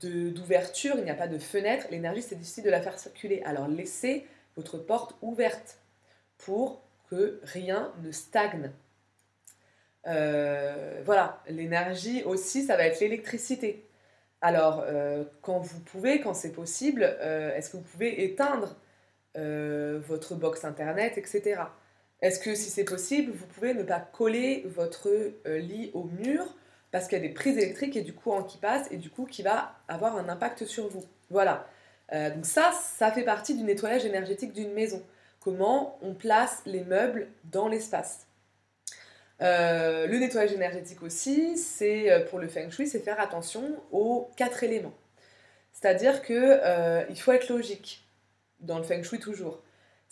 d'ouverture, 0.00 0.94
il 0.98 1.04
n'y 1.04 1.10
a 1.10 1.14
pas 1.14 1.26
de 1.26 1.38
fenêtre, 1.38 1.86
l'énergie 1.90 2.22
c'est 2.22 2.36
difficile 2.36 2.64
de 2.64 2.70
la 2.70 2.80
faire 2.80 2.98
circuler. 2.98 3.42
Alors 3.44 3.66
laissez 3.66 4.26
votre 4.56 4.78
porte 4.78 5.16
ouverte 5.20 5.78
pour 6.38 6.82
que 7.10 7.40
rien 7.44 7.92
ne 8.02 8.10
stagne. 8.10 8.70
Euh, 10.06 11.02
voilà, 11.04 11.42
l'énergie 11.48 12.22
aussi, 12.24 12.64
ça 12.64 12.76
va 12.76 12.86
être 12.86 13.00
l'électricité. 13.00 13.88
Alors, 14.40 14.84
euh, 14.86 15.24
quand 15.42 15.58
vous 15.58 15.80
pouvez, 15.80 16.20
quand 16.20 16.34
c'est 16.34 16.52
possible, 16.52 17.02
euh, 17.20 17.54
est-ce 17.54 17.70
que 17.70 17.76
vous 17.78 17.82
pouvez 17.82 18.24
éteindre 18.24 18.76
votre 19.38 20.34
box 20.34 20.64
internet, 20.64 21.18
etc. 21.18 21.60
Est-ce 22.22 22.40
que 22.40 22.54
si 22.54 22.70
c'est 22.70 22.84
possible, 22.84 23.32
vous 23.32 23.46
pouvez 23.46 23.74
ne 23.74 23.82
pas 23.82 24.00
coller 24.00 24.64
votre 24.66 25.10
lit 25.46 25.90
au 25.94 26.04
mur 26.04 26.44
parce 26.90 27.08
qu'il 27.08 27.18
y 27.18 27.20
a 27.20 27.28
des 27.28 27.34
prises 27.34 27.58
électriques 27.58 27.96
et 27.96 28.02
du 28.02 28.14
courant 28.14 28.42
qui 28.42 28.58
passe 28.58 28.86
et 28.90 28.96
du 28.96 29.10
coup 29.10 29.26
qui 29.26 29.42
va 29.42 29.76
avoir 29.88 30.16
un 30.16 30.28
impact 30.28 30.64
sur 30.64 30.88
vous? 30.88 31.04
Voilà. 31.30 31.68
donc 32.12 32.46
ça, 32.46 32.72
ça 32.72 33.12
fait 33.12 33.24
partie 33.24 33.54
du 33.54 33.64
nettoyage 33.64 34.04
énergétique 34.06 34.52
d'une 34.52 34.72
maison. 34.72 35.02
Comment 35.40 35.98
on 36.02 36.14
place 36.14 36.62
les 36.64 36.84
meubles 36.84 37.28
dans 37.44 37.68
l'espace? 37.68 38.26
Euh, 39.42 40.06
le 40.06 40.18
nettoyage 40.18 40.52
énergétique 40.52 41.02
aussi, 41.02 41.58
c'est 41.58 42.10
euh, 42.10 42.24
pour 42.24 42.38
le 42.38 42.48
feng 42.48 42.70
shui, 42.70 42.88
c'est 42.88 43.00
faire 43.00 43.20
attention 43.20 43.62
aux 43.92 44.30
quatre 44.36 44.64
éléments. 44.64 44.94
C'est-à-dire 45.72 46.22
que 46.22 46.32
euh, 46.34 47.04
il 47.10 47.20
faut 47.20 47.32
être 47.32 47.48
logique 47.48 48.08
dans 48.60 48.78
le 48.78 48.84
feng 48.84 49.02
shui 49.02 49.18
toujours. 49.18 49.62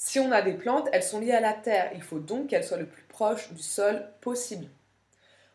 Si 0.07 0.21
on 0.21 0.33
a 0.33 0.43
des 0.43 0.53
plantes, 0.53 0.87
elles 0.93 1.03
sont 1.03 1.19
liées 1.19 1.33
à 1.33 1.41
la 1.41 1.55
terre. 1.55 1.91
Il 1.95 2.03
faut 2.03 2.19
donc 2.19 2.49
qu'elles 2.49 2.63
soient 2.63 2.77
le 2.77 2.85
plus 2.85 3.05
proche 3.05 3.51
du 3.55 3.63
sol 3.63 4.07
possible. 4.21 4.67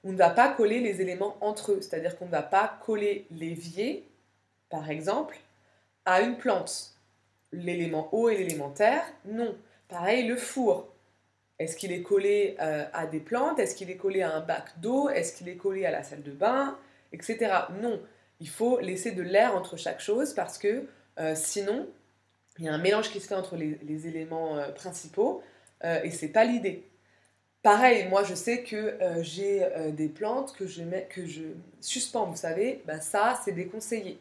On 0.04 0.12
ne 0.12 0.18
va 0.18 0.32
pas 0.32 0.50
coller 0.50 0.80
les 0.80 1.02
éléments 1.02 1.38
entre 1.40 1.74
eux, 1.74 1.82
c'est-à-dire 1.82 2.18
qu'on 2.18 2.26
ne 2.26 2.32
va 2.32 2.42
pas 2.42 2.80
coller 2.84 3.28
l'évier, 3.30 4.10
par 4.72 4.90
exemple, 4.90 5.38
à 6.04 6.22
une 6.22 6.36
plante. 6.36 6.96
L'élément 7.52 8.10
eau 8.12 8.28
et 8.28 8.38
l'élément 8.38 8.72
terre, 8.72 9.04
non. 9.24 9.56
Pareil, 9.88 10.26
le 10.26 10.36
four. 10.36 10.96
Est-ce 11.60 11.78
qu'il 11.78 11.92
est 11.92 12.02
collé 12.02 12.58
euh, 12.60 12.86
à 12.92 13.06
des 13.06 13.20
plantes? 13.20 13.60
Est-ce 13.60 13.76
qu'il 13.76 13.92
est 13.92 13.98
collé 13.98 14.24
à 14.24 14.34
un 14.34 14.42
bac 14.42 14.80
d'eau? 14.80 15.10
Est-ce 15.10 15.32
qu'il 15.38 15.48
est 15.48 15.58
collé 15.58 15.86
à 15.86 15.92
la 15.92 16.02
salle 16.02 16.24
de 16.24 16.32
bain? 16.32 16.76
Etc. 17.14 17.38
Non, 17.80 18.02
il 18.40 18.50
faut 18.50 18.80
laisser 18.80 19.12
de 19.12 19.22
l'air 19.22 19.56
entre 19.56 19.78
chaque 19.78 20.00
chose 20.00 20.34
parce 20.34 20.58
que 20.58 20.88
euh, 21.20 21.36
sinon, 21.36 21.88
il 22.60 22.66
y 22.66 22.68
a 22.68 22.74
un 22.74 22.78
mélange 22.78 23.10
qui 23.10 23.20
se 23.20 23.28
fait 23.28 23.36
entre 23.36 23.56
les, 23.56 24.08
éléments 24.08 24.58
euh, 24.58 24.72
principaux 24.72 25.42
et 26.04 26.12
c'est 26.12 26.28
pas 26.28 26.44
l'idée. 26.44 26.84
Pareil, 27.64 28.06
moi 28.10 28.24
je 28.26 28.36
sais 28.36 28.64
que 28.64 28.98
j'ai 29.22 29.66
des 29.94 30.10
plantes 30.10 30.54
que 30.54 30.68
je, 30.68 30.84
mets, 30.84 31.08
que 31.10 31.26
je 31.26 31.44
suspends, 31.80 32.26
vous 32.26 32.36
savez, 32.36 32.82
ben 32.86 33.00
ça 33.00 33.40
c'est 33.46 33.54
déconseillé. 33.54 34.20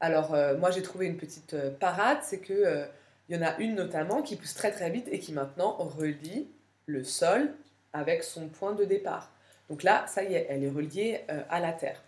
Alors 0.00 0.36
moi 0.58 0.72
j'ai 0.72 0.82
trouvé 0.82 1.06
une 1.06 1.16
petite 1.16 1.56
parade, 1.78 2.18
c'est 2.22 2.40
que 2.40 2.88
il 3.28 3.36
y 3.36 3.38
en 3.38 3.46
a 3.46 3.56
une 3.58 3.76
notamment 3.76 4.20
qui 4.20 4.34
pousse 4.34 4.54
très 4.54 4.72
très 4.72 4.90
vite 4.90 5.06
et 5.12 5.20
qui 5.20 5.32
maintenant 5.32 5.76
relie 5.78 6.48
le 6.86 7.04
sol 7.04 7.54
avec 7.92 8.22
son 8.22 8.48
point 8.48 8.72
de 8.72 8.84
départ. 8.84 9.30
Donc 9.68 9.82
là, 9.82 10.06
ça 10.06 10.22
y 10.22 10.34
est, 10.34 10.46
elle 10.48 10.62
est 10.62 10.70
reliée 10.70 11.20
euh, 11.30 11.42
à 11.50 11.60
la 11.60 11.72
terre. 11.72 12.02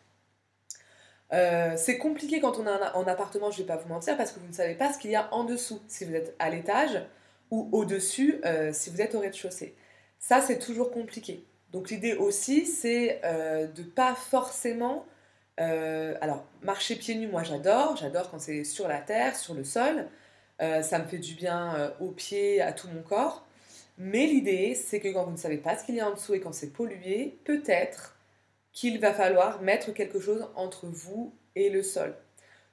Euh, 1.32 1.74
c'est 1.76 1.98
compliqué 1.98 2.40
quand 2.40 2.58
on 2.58 2.66
est 2.66 2.70
en 2.94 3.06
appartement, 3.06 3.50
je 3.50 3.58
ne 3.58 3.62
vais 3.62 3.74
pas 3.74 3.76
vous 3.76 3.88
mentir, 3.88 4.16
parce 4.16 4.32
que 4.32 4.40
vous 4.40 4.48
ne 4.48 4.52
savez 4.52 4.74
pas 4.74 4.92
ce 4.92 4.98
qu'il 4.98 5.10
y 5.10 5.16
a 5.16 5.32
en 5.32 5.44
dessous, 5.44 5.80
si 5.88 6.04
vous 6.04 6.14
êtes 6.14 6.34
à 6.38 6.50
l'étage, 6.50 7.02
ou 7.50 7.68
au-dessus, 7.72 8.40
euh, 8.44 8.72
si 8.72 8.90
vous 8.90 9.00
êtes 9.00 9.14
au 9.14 9.20
rez-de-chaussée. 9.20 9.74
Ça, 10.18 10.40
c'est 10.40 10.58
toujours 10.58 10.90
compliqué. 10.90 11.44
Donc 11.72 11.90
l'idée 11.90 12.14
aussi, 12.14 12.66
c'est 12.66 13.20
de 13.22 13.82
pas 13.82 14.14
forcément... 14.14 15.04
alors, 15.58 16.46
marcher 16.62 16.96
pieds 16.96 17.14
nus, 17.14 17.28
moi 17.28 17.42
j'adore, 17.42 17.96
j'adore 17.96 18.30
quand 18.30 18.40
c'est 18.40 18.64
sur 18.64 18.88
la 18.88 18.98
terre, 19.00 19.36
sur 19.36 19.54
le 19.54 19.64
sol. 19.64 20.08
ça 20.58 20.98
me 20.98 21.06
fait 21.06 21.18
du 21.18 21.34
bien 21.34 21.92
aux 22.00 22.10
pieds, 22.10 22.62
à 22.62 22.72
tout 22.72 22.88
mon 22.88 23.02
corps. 23.02 23.46
Mais 23.98 24.26
l'idée, 24.26 24.74
c'est 24.74 25.00
que 25.00 25.08
quand 25.08 25.24
vous 25.24 25.32
ne 25.32 25.36
savez 25.36 25.58
pas 25.58 25.76
ce 25.76 25.84
qu'il 25.84 25.96
y 25.96 26.00
a 26.00 26.08
en 26.08 26.14
dessous 26.14 26.34
et 26.34 26.40
quand 26.40 26.54
c'est 26.54 26.72
pollué, 26.72 27.38
peut-être 27.44 28.17
qu'il 28.72 29.00
va 29.00 29.12
falloir 29.12 29.60
mettre 29.62 29.92
quelque 29.92 30.20
chose 30.20 30.48
entre 30.54 30.86
vous 30.86 31.34
et 31.54 31.70
le 31.70 31.82
sol. 31.82 32.14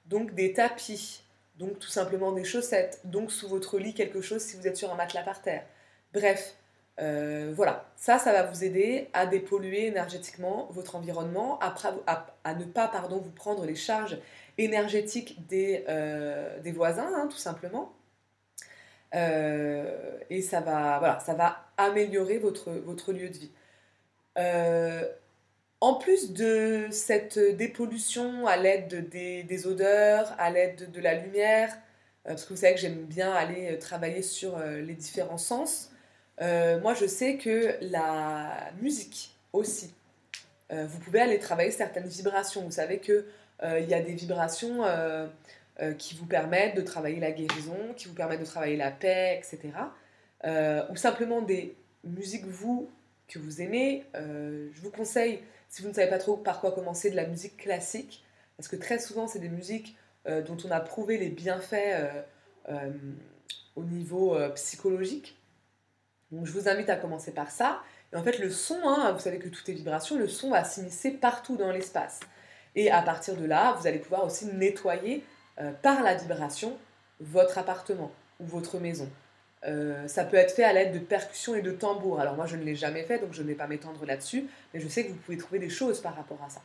Donc 0.06 0.34
des 0.34 0.52
tapis, 0.52 1.22
donc 1.58 1.78
tout 1.78 1.88
simplement 1.88 2.32
des 2.32 2.44
chaussettes, 2.44 3.00
donc 3.04 3.32
sous 3.32 3.48
votre 3.48 3.78
lit 3.78 3.94
quelque 3.94 4.20
chose 4.20 4.42
si 4.42 4.56
vous 4.56 4.66
êtes 4.66 4.76
sur 4.76 4.92
un 4.92 4.96
matelas 4.96 5.22
par 5.22 5.42
terre. 5.42 5.64
Bref, 6.12 6.56
euh, 6.98 7.52
voilà, 7.54 7.84
ça, 7.96 8.18
ça 8.18 8.32
va 8.32 8.42
vous 8.44 8.64
aider 8.64 9.08
à 9.12 9.26
dépolluer 9.26 9.86
énergétiquement 9.86 10.68
votre 10.70 10.96
environnement, 10.96 11.58
à, 11.60 12.54
ne 12.54 12.64
pas 12.64 12.88
pardon, 12.88 13.18
vous 13.18 13.30
prendre 13.30 13.66
les 13.66 13.74
charges 13.74 14.18
énergétiques 14.58 15.46
des, 15.46 15.84
euh, 15.88 16.58
voisins, 16.74 17.10
hein, 17.14 17.28
tout 17.30 17.36
simplement. 17.36 17.92
Euh, 19.14 20.18
et 20.30 20.42
ça 20.42 20.60
va, 20.60 20.98
voilà, 20.98 21.20
ça 21.20 21.34
va 21.34 21.64
améliorer 21.76 22.38
votre, 22.38 22.70
votre 22.70 23.12
lieu 23.12 23.28
de 23.28 23.36
vie. 23.36 23.50
Euh, 25.82 25.86
en 25.86 25.94
plus 25.94 26.32
de 26.32 26.88
cette 26.90 27.38
dépollution 27.38 28.46
à 28.46 28.56
l'aide 28.56 29.08
des, 29.08 29.42
des, 29.42 29.66
odeurs, 29.66 30.34
à 30.38 30.50
l'aide 30.50 30.90
de, 30.90 31.00
la 31.00 31.14
lumière, 31.14 31.72
euh, 32.26 32.30
parce 32.30 32.44
que 32.44 32.50
vous 32.50 32.60
savez 32.60 32.74
que 32.74 32.80
j'aime 32.80 33.04
bien 33.04 33.32
aller 33.32 33.78
travailler 33.78 34.22
sur 34.22 34.58
les 34.58 34.94
différents 34.94 35.38
sens, 35.38 35.90
moi 36.40 36.94
je 36.94 37.06
sais 37.06 37.36
que 37.36 37.76
la 37.80 38.70
musique 38.80 39.36
aussi, 39.52 39.92
vous 40.70 40.98
pouvez 40.98 41.20
aller 41.20 41.38
travailler 41.38 41.70
certaines 41.70 42.08
vibrations. 42.08 42.62
Vous 42.62 42.72
savez 42.72 42.98
qu'il 42.98 43.24
il 43.62 43.88
y 43.88 43.94
a 43.94 44.00
des 44.00 44.12
vibrations 44.12 44.82
euh, 45.82 45.92
qui 45.92 46.14
vous 46.14 46.24
permettent 46.24 46.74
de 46.74 46.80
travailler 46.80 47.20
la 47.20 47.32
guérison, 47.32 47.76
qui 47.98 48.08
vous 48.08 48.14
permettent 48.14 48.40
de 48.40 48.46
travailler 48.46 48.78
la 48.78 48.90
paix, 48.90 49.36
etc. 49.36 49.74
Euh, 50.46 50.82
ou 50.90 50.96
simplement 50.96 51.42
des 51.42 51.76
musiques, 52.02 52.46
vous, 52.46 52.88
que 53.28 53.38
vous 53.38 53.60
aimez. 53.60 54.04
Euh, 54.14 54.70
je 54.72 54.80
vous 54.80 54.90
conseille, 54.90 55.40
si 55.76 55.82
vous 55.82 55.88
ne 55.88 55.92
savez 55.92 56.08
pas 56.08 56.16
trop 56.16 56.38
par 56.38 56.62
quoi 56.62 56.72
commencer, 56.72 57.10
de 57.10 57.16
la 57.16 57.26
musique 57.26 57.58
classique, 57.58 58.24
parce 58.56 58.66
que 58.66 58.76
très 58.76 58.98
souvent, 58.98 59.28
c'est 59.28 59.40
des 59.40 59.50
musiques 59.50 59.94
dont 60.24 60.56
on 60.64 60.70
a 60.70 60.80
prouvé 60.80 61.18
les 61.18 61.28
bienfaits 61.28 62.24
au 63.74 63.84
niveau 63.84 64.38
psychologique. 64.54 65.38
Donc 66.32 66.46
je 66.46 66.52
vous 66.52 66.70
invite 66.70 66.88
à 66.88 66.96
commencer 66.96 67.30
par 67.30 67.50
ça. 67.50 67.82
Et 68.10 68.16
en 68.16 68.22
fait, 68.22 68.38
le 68.38 68.48
son, 68.48 68.78
hein, 68.84 69.12
vous 69.12 69.20
savez 69.20 69.38
que 69.38 69.50
tout 69.50 69.70
est 69.70 69.74
vibration, 69.74 70.16
le 70.16 70.28
son 70.28 70.48
va 70.48 70.64
s'immiscer 70.64 71.10
partout 71.10 71.58
dans 71.58 71.70
l'espace. 71.70 72.20
Et 72.74 72.90
à 72.90 73.02
partir 73.02 73.36
de 73.36 73.44
là, 73.44 73.74
vous 73.78 73.86
allez 73.86 73.98
pouvoir 73.98 74.24
aussi 74.24 74.46
nettoyer 74.46 75.24
par 75.82 76.02
la 76.02 76.14
vibration 76.14 76.78
votre 77.20 77.58
appartement 77.58 78.12
ou 78.40 78.46
votre 78.46 78.78
maison. 78.78 79.10
Euh, 79.66 80.06
ça 80.06 80.24
peut 80.24 80.36
être 80.36 80.52
fait 80.54 80.64
à 80.64 80.72
l'aide 80.72 80.92
de 80.92 80.98
percussions 80.98 81.54
et 81.54 81.62
de 81.62 81.72
tambours. 81.72 82.20
Alors 82.20 82.36
moi 82.36 82.46
je 82.46 82.56
ne 82.56 82.62
l'ai 82.62 82.76
jamais 82.76 83.02
fait 83.02 83.18
donc 83.18 83.32
je 83.32 83.42
ne 83.42 83.48
vais 83.48 83.54
pas 83.54 83.66
m'étendre 83.66 84.04
là-dessus, 84.06 84.46
mais 84.72 84.80
je 84.80 84.88
sais 84.88 85.04
que 85.04 85.10
vous 85.10 85.16
pouvez 85.16 85.36
trouver 85.36 85.58
des 85.58 85.70
choses 85.70 86.00
par 86.00 86.14
rapport 86.14 86.38
à 86.46 86.50
ça. 86.50 86.60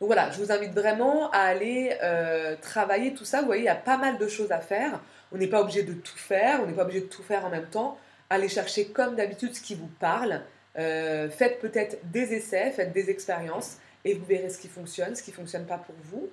Donc 0.00 0.08
voilà, 0.08 0.30
je 0.30 0.42
vous 0.42 0.52
invite 0.52 0.72
vraiment 0.72 1.30
à 1.30 1.38
aller 1.38 1.96
euh, 2.02 2.56
travailler 2.60 3.14
tout 3.14 3.24
ça. 3.24 3.40
Vous 3.40 3.46
voyez, 3.46 3.62
il 3.62 3.66
y 3.66 3.70
a 3.70 3.74
pas 3.76 3.96
mal 3.96 4.18
de 4.18 4.28
choses 4.28 4.52
à 4.52 4.58
faire. 4.58 5.00
On 5.32 5.38
n'est 5.38 5.46
pas 5.46 5.60
obligé 5.60 5.84
de 5.84 5.94
tout 5.94 6.18
faire, 6.18 6.60
on 6.62 6.66
n'est 6.66 6.74
pas 6.74 6.82
obligé 6.82 7.00
de 7.00 7.06
tout 7.06 7.22
faire 7.22 7.46
en 7.46 7.50
même 7.50 7.66
temps. 7.66 7.96
Allez 8.28 8.48
chercher 8.48 8.88
comme 8.88 9.14
d'habitude 9.14 9.54
ce 9.54 9.62
qui 9.62 9.74
vous 9.74 9.90
parle. 10.00 10.42
Euh, 10.76 11.30
faites 11.30 11.60
peut-être 11.60 11.98
des 12.10 12.34
essais, 12.34 12.72
faites 12.72 12.92
des 12.92 13.08
expériences 13.08 13.78
et 14.04 14.14
vous 14.14 14.24
verrez 14.26 14.50
ce 14.50 14.58
qui 14.58 14.68
fonctionne, 14.68 15.14
ce 15.14 15.22
qui 15.22 15.30
ne 15.30 15.36
fonctionne 15.36 15.64
pas 15.64 15.78
pour 15.78 15.94
vous. 16.02 16.28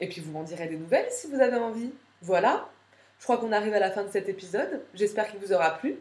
et 0.00 0.06
puis 0.08 0.20
vous 0.20 0.30
m'en 0.32 0.42
direz 0.42 0.68
des 0.68 0.76
nouvelles 0.76 1.08
si 1.10 1.26
vous 1.28 1.40
avez 1.40 1.56
envie. 1.56 1.90
Voilà, 2.20 2.68
je 3.18 3.24
crois 3.24 3.38
qu'on 3.38 3.52
arrive 3.52 3.74
à 3.74 3.80
la 3.80 3.90
fin 3.90 4.04
de 4.04 4.10
cet 4.10 4.28
épisode. 4.28 4.82
J'espère 4.94 5.28
qu'il 5.30 5.40
vous 5.40 5.52
aura 5.52 5.76
plu. 5.78 5.96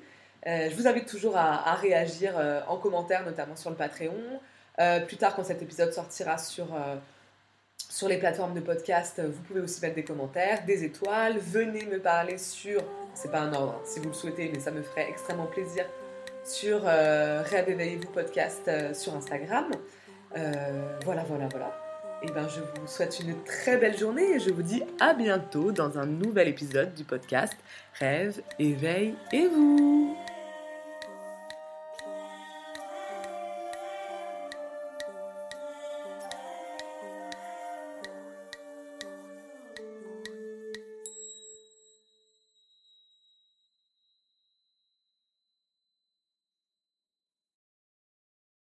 Euh, 0.45 0.69
je 0.69 0.75
vous 0.75 0.87
invite 0.87 1.07
toujours 1.07 1.35
à, 1.35 1.73
réagir 1.75 2.33
euh, 2.37 2.61
en 2.67 2.77
commentaire, 2.77 3.25
notamment 3.25 3.55
sur 3.55 3.69
le 3.69 3.75
Patreon. 3.75 4.13
Euh, 4.79 4.99
plus 4.99 5.17
tard, 5.17 5.35
quand 5.35 5.43
cet 5.43 5.61
épisode 5.61 5.91
sortira 5.91 6.37
sur, 6.37 6.67
sur 7.89 8.07
les 8.07 8.17
plateformes 8.17 8.53
de 8.53 8.59
podcast, 8.59 9.19
vous 9.19 9.41
pouvez 9.41 9.61
aussi 9.61 9.81
mettre 9.81 9.95
des 9.95 10.03
commentaires, 10.03 10.63
des 10.65 10.83
étoiles. 10.83 11.39
Venez 11.39 11.85
me 11.85 11.99
parler 11.99 12.37
sur, 12.37 12.81
c'est 13.15 13.31
pas 13.31 13.39
un 13.39 13.53
ordre 13.53 13.75
hein, 13.79 13.81
si 13.85 13.99
vous 13.99 14.09
le 14.09 14.13
souhaitez, 14.13 14.51
mais 14.53 14.59
ça 14.59 14.71
me 14.71 14.83
ferait 14.83 15.09
extrêmement 15.09 15.47
plaisir, 15.47 15.85
sur 16.43 16.83
Rêve 16.83 17.69
Éveillez-vous 17.69 18.11
podcast 18.11 18.69
sur 18.93 19.15
Instagram. 19.15 19.71
voilà, 21.03 21.23
voilà, 21.23 21.47
voilà. 21.49 21.86
Et 22.23 22.27
eh 22.29 22.31
ben, 22.31 22.47
je 22.47 22.61
vous 22.61 22.87
souhaite 22.87 23.19
une 23.19 23.43
très 23.43 23.77
belle 23.77 23.95
journée 23.95 24.35
et 24.35 24.39
je 24.39 24.49
vous 24.49 24.63
dis 24.63 24.81
à 24.99 25.13
bientôt 25.13 25.71
dans 25.71 25.99
un 25.99 26.07
nouvel 26.07 26.47
épisode 26.47 26.95
du 26.95 27.03
podcast 27.03 27.55
Rêve, 27.99 28.41
éveil 28.57 29.13
et 29.31 29.47
vous. 29.47 30.17